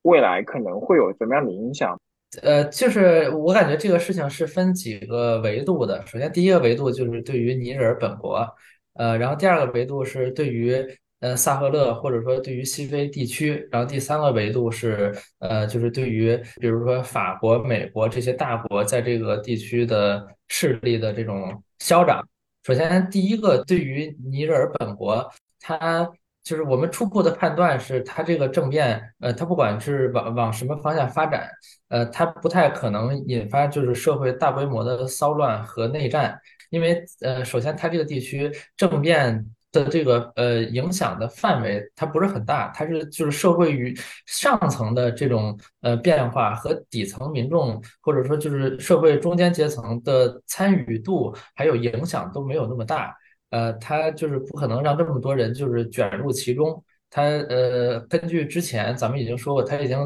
[0.03, 1.99] 未来可能会有怎么样的影响？
[2.43, 6.05] 呃，就是我感觉这个事情是分几个维度的。
[6.05, 8.47] 首先，第一个维度就是对于尼日尔本国，
[8.93, 10.75] 呃，然后第二个维度是对于
[11.19, 22.23] 呃萨赫勒或者说对于西非地区，然后第三个维度是呃就是对于比如说法国、美国这些大国在这个地区的势力的这种消长。
[22.63, 25.27] 首先，第一个对于尼日尔本国，
[25.59, 26.07] 它
[26.43, 31.49] 就是我们初步的判断是，它这个政变，呃，它不管是往往什么方向发展，
[31.89, 36.39] 呃，它不太可能引发就是社会大规模的骚乱和内战，
[36.69, 39.45] 因为呃，首先它这个地区政变。
[39.71, 43.93] 的这个呃影响的范围它不是很大，它是就是社会与
[44.25, 53.13] 上层的这种呃变化和底层民众或者说就是社会中间阶层的参与度还有影响都没有那么大，
[53.49, 56.83] 呃，它就是不可能让这么多人就是卷入其中。
[57.09, 59.97] 它呃根据之前咱们已经说过，它已经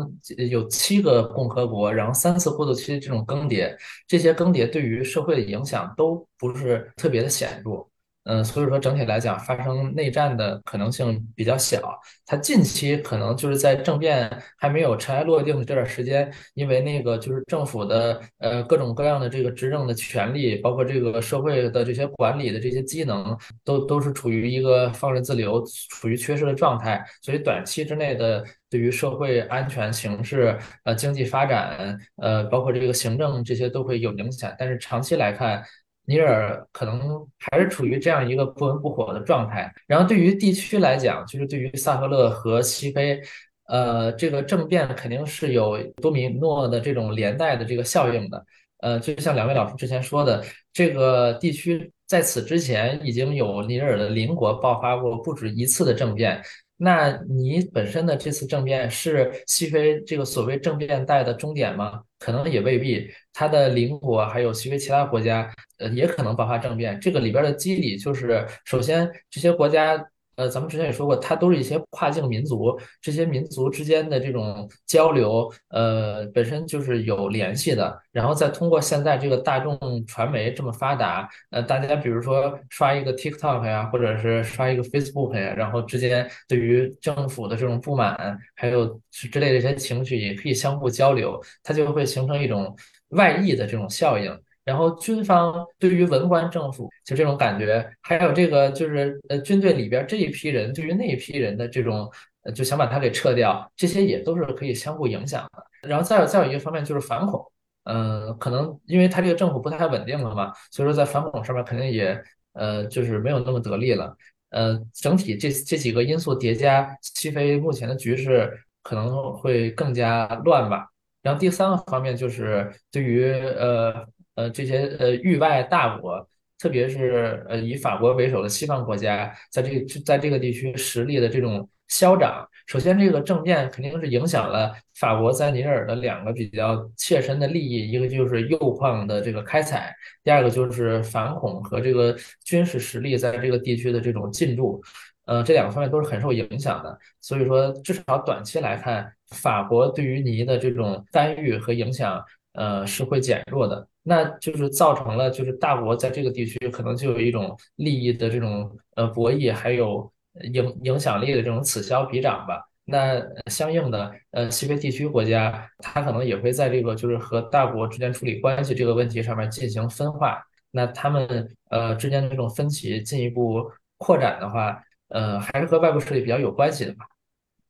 [0.49, 3.75] 有七个共和国，然后三次过渡期这种更迭，
[4.07, 7.90] 这些更迭对于社会的影响都不是特别的显著。
[8.23, 11.99] 嗯，所以说整体来讲，发生内战的可能性比较小。
[12.25, 27.03] 它近期可能就是在政变还没有尘埃落定的这段时间，因为那个就是政府的呃各种各样的这个执政的权利，包括这个社会的这些管理的这些机能，都都是处于一个放任自流、处于缺失的状态。
[27.23, 34.53] 所以短期之内的对于社会安全形势、呃经济发展、呃包括这个行政这些都会有影响。
[34.59, 35.63] 但是长期来看，
[36.05, 39.71] 尼尔可能还是处于这样一个不温不火的状态。
[39.87, 43.21] 然后对于地区来讲，就是对于萨赫勒和西非，
[43.67, 48.45] 呃，这个政变肯定是有多米诺的这种连带的这个效应的。
[48.79, 50.43] 呃，就像两位老师之前说的，
[50.73, 56.41] 这个地区在此之前已经有尼日尔的邻国爆发过不止一次的政变。
[56.83, 62.01] 那你本身的这次政变是西非这个所谓政变带的终点吗？
[62.17, 63.07] 可能也未必。
[63.31, 66.99] 它的邻国还有西非其他国家，呃，也可能爆发政变。
[66.99, 70.03] 这个里边的机理就是，首先这些国家。
[70.35, 77.99] 呃，咱们之前也说过，它都是一些跨境民族，这些民族之间的这种交流，呃，本身就是有联系的。
[78.11, 92.75] 然后再通过现在这个大众传媒这么发达，呃，大家比如说刷一个 TikTok 呀，或者是刷一个 Facebook 呀，然后之间对于政府的这种不满，还有之类的一些情绪，也可以相互交流，它就会形成一种
[93.09, 94.37] 外溢的这种效应。
[94.71, 102.09] 然后军方对于文官政府就这种感觉，还有这个就是呃军队里边这一批人对于那一批人的这种
[102.43, 105.89] 呃就想把他给撤掉，这些也都是可以相互影响的。
[105.89, 107.45] 然后再有再有一个方面就是反恐，
[107.83, 112.17] 嗯，可能因为他这个政府不太稳定了嘛，所以说在反恐上面肯定也
[112.53, 114.15] 呃就是没有那么得力了。
[114.51, 120.87] 呃，整体这这几个因素叠加，西非目前的局势可能会更加乱吧。
[121.21, 124.07] 然后第三个方面就是对于呃。
[124.41, 126.27] 呃，这些呃域外大国，
[126.57, 132.47] 特别是呃以法国为首的西方国家，在这在这个地区实力的这种消长。
[132.65, 144.81] 首先，这个政变肯定是影响了法国在尼日尔的两个比较切身的利益，一个就是铀矿的这个开采，第二个就是反恐和这个军事实力在这个地区的这种进驻。
[145.25, 146.97] 呃，这两个方面都是很受影响的。
[147.21, 152.21] 所以说，至少短期来看，法国对于尼的这种干预和影响，
[152.53, 153.87] 呃，是会减弱的。
[154.03, 160.11] 那就是造成了，就是大国在这个地区可能就有一种利益的这种呃博弈，还有
[160.53, 162.67] 影影响力的这种此消彼长吧。
[162.83, 170.41] 那相应的，呃，西非地区国家，它可能也会在这个就是和大国之间处理关系这个问题上面进行分化。
[170.71, 177.05] 那他们呃之间的这种分歧进一步扩展的话，呃，还是和外部势力比较有关系的吧。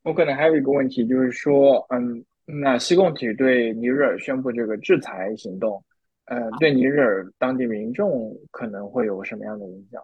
[0.03, 2.23] 我可能还有一个问题，就是说，嗯，
[2.59, 5.83] 那西共体对尼日尔宣布这个制裁行动。
[6.25, 10.01] 呃，对尼日尔当地民众可能会有什么样的影响？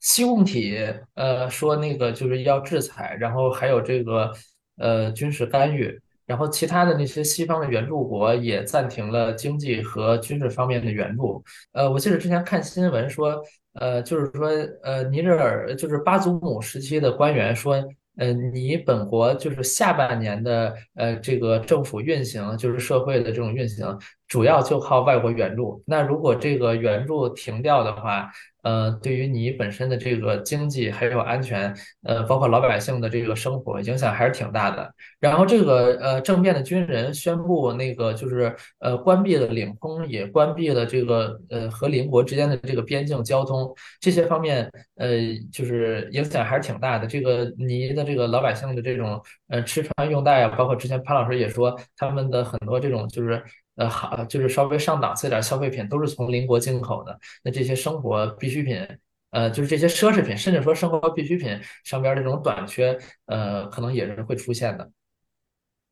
[0.00, 0.78] 西共体
[1.14, 4.32] 呃说那个就是要制裁，然后还有这个
[4.76, 11.42] 呃军事干预，然后其他的那些西方的援助国也暂停了经济和军事方面的援助。
[11.72, 13.42] 呃，我记得之前看新闻说，
[13.74, 14.48] 呃，就是说，
[14.82, 17.82] 呃，尼日尔就是巴祖姆时期的官员说。
[18.20, 23.98] 嗯，你本国就是下半年的呃这个政府运行，就是社会的这种运行，
[24.30, 25.82] 主要就靠外国援助。
[25.86, 28.30] 那如果这个援助停掉的话，
[28.62, 31.74] 呃，对于你本身的这个经济还有安全，
[32.04, 34.94] 呃，包括老百姓的这个生活影响还是挺大的。
[35.18, 45.08] 然后这个呃政变的军人宣布那个就是呃关闭了领空，也关闭了这个呃和邻国之间的这个边境交通，这些方面呃
[45.50, 47.06] 就是影响还是挺大的。
[47.06, 53.42] 这个尼的这个老百姓的这种呃吃穿用戴啊，包括之前潘老师也说他们的很多这种就是。
[53.80, 57.18] 呃，好，就是稍微上档次点消费品都是从邻国进口的。
[57.42, 58.86] 那这些生活必需品，
[59.30, 64.90] 呃，就是这些奢侈品，甚至说生活必需品上边这种短缺，呃，可能也是会出现的。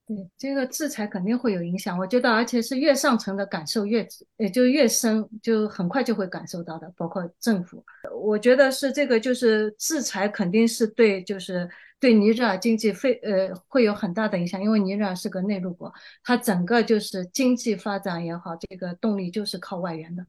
[0.06, 1.98] 对，这个制裁肯定会有影响。
[1.98, 6.92] 我觉得，而且是越上层的感受越，也就越深，就很快就会感受到的。
[6.94, 7.82] 包括政府，
[8.20, 11.66] 我觉得是这个，就是制裁肯定是对，就是。
[12.00, 15.92] 对尼日尔经济非呃会有很大的影响，因为尼日尔是个内陆国，
[16.22, 20.24] 它整个就是经济发展也好，这个动力就是靠外援的。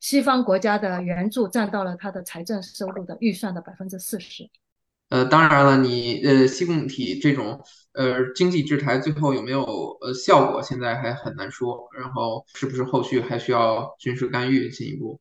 [0.00, 4.50] 西方国家的援助占到了它的财政收入的预算的百分之四十。
[5.08, 9.62] 呃，当然了，你呃西共体这种呃经济制裁最后有没有
[10.02, 11.88] 呃效果，现在还很难说。
[11.98, 15.18] 然后是不是后续还需要军事干预进一步？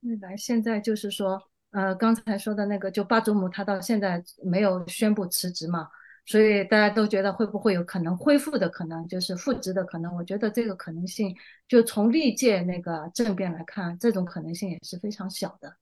[0.00, 1.49] 未来现在就是说。
[1.70, 5.88] 呃，刚才说的那个，就巴祖姆他到现在没有宣布辞职嘛，
[6.26, 10.14] 所以大家都觉得会不会有可能恢复的可能，就是复职的可能。
[10.16, 11.34] 我觉得这个可能性，
[11.68, 15.76] 就从历届那个政变来看，这种可能性也是非常小的。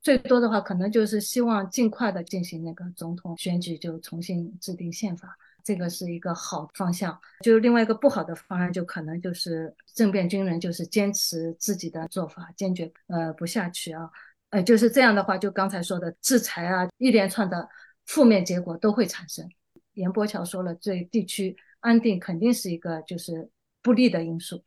[0.00, 7.18] 最多的话，可能就是希望尽快的进行那个总统选举，就重新制定宪法，这个是一个好方向。
[7.44, 14.08] 就另外一个不好的方案，就可能就是政变军人就是坚持自己的做法，坚决呃不下去啊。
[14.50, 17.68] 呃，就是这样的话，就刚才说的制裁啊，一连串的
[18.06, 19.48] 负面结果都会产生。
[19.94, 23.50] 严波桥说了，对地区安定肯定是一个就是
[23.82, 24.62] 不利的因素，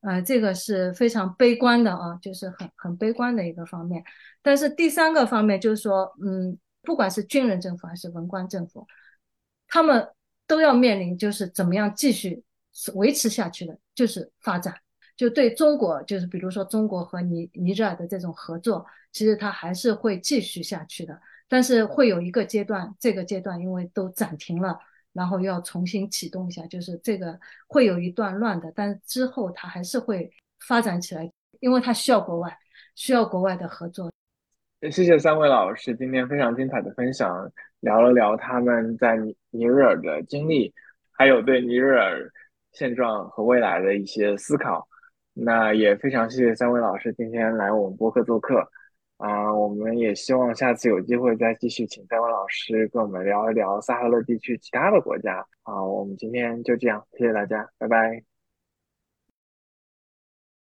[0.00, 4.02] 呃，这个是非常悲观的啊，就是很很悲观的一个方面。
[4.42, 8.86] 但是第三个方面就是说，嗯，不管是军人政府还是文官政府，
[9.68, 10.08] 他们
[10.46, 12.42] 都要面临就是怎么样继续
[12.94, 14.74] 维持下去的，就是发展。
[15.16, 21.20] 就对中国，就是比如说中国和尼尼日尔的这种合作，其实它还是会继续下去的。
[21.48, 24.78] 但是会有一个阶段，这个阶段因为都暂停了，
[25.12, 27.38] 然后要重新启动一下，就是这个
[27.68, 28.72] 会有一段乱的。
[28.74, 30.32] 但之后它还是会
[30.66, 32.56] 发展起来，因为它需要国外，
[32.94, 34.10] 需要国外的合作。
[34.90, 40.72] 谢谢三位老师今天非常精彩的分享，聊了聊他们在尼尼日尔的经历，
[41.12, 42.32] 还有对尼日尔
[42.72, 44.88] 现状和未来的一些思考。
[45.34, 48.66] 那也非常谢谢三位老师今天来我们播客做客，
[49.22, 55.46] 啊，我们也希望下次有机会再继续请戴文老师跟我们聊一聊萨哈勒地区其他的国家。
[55.62, 58.31] 啊，我们今天就这样，谢谢大家，拜拜。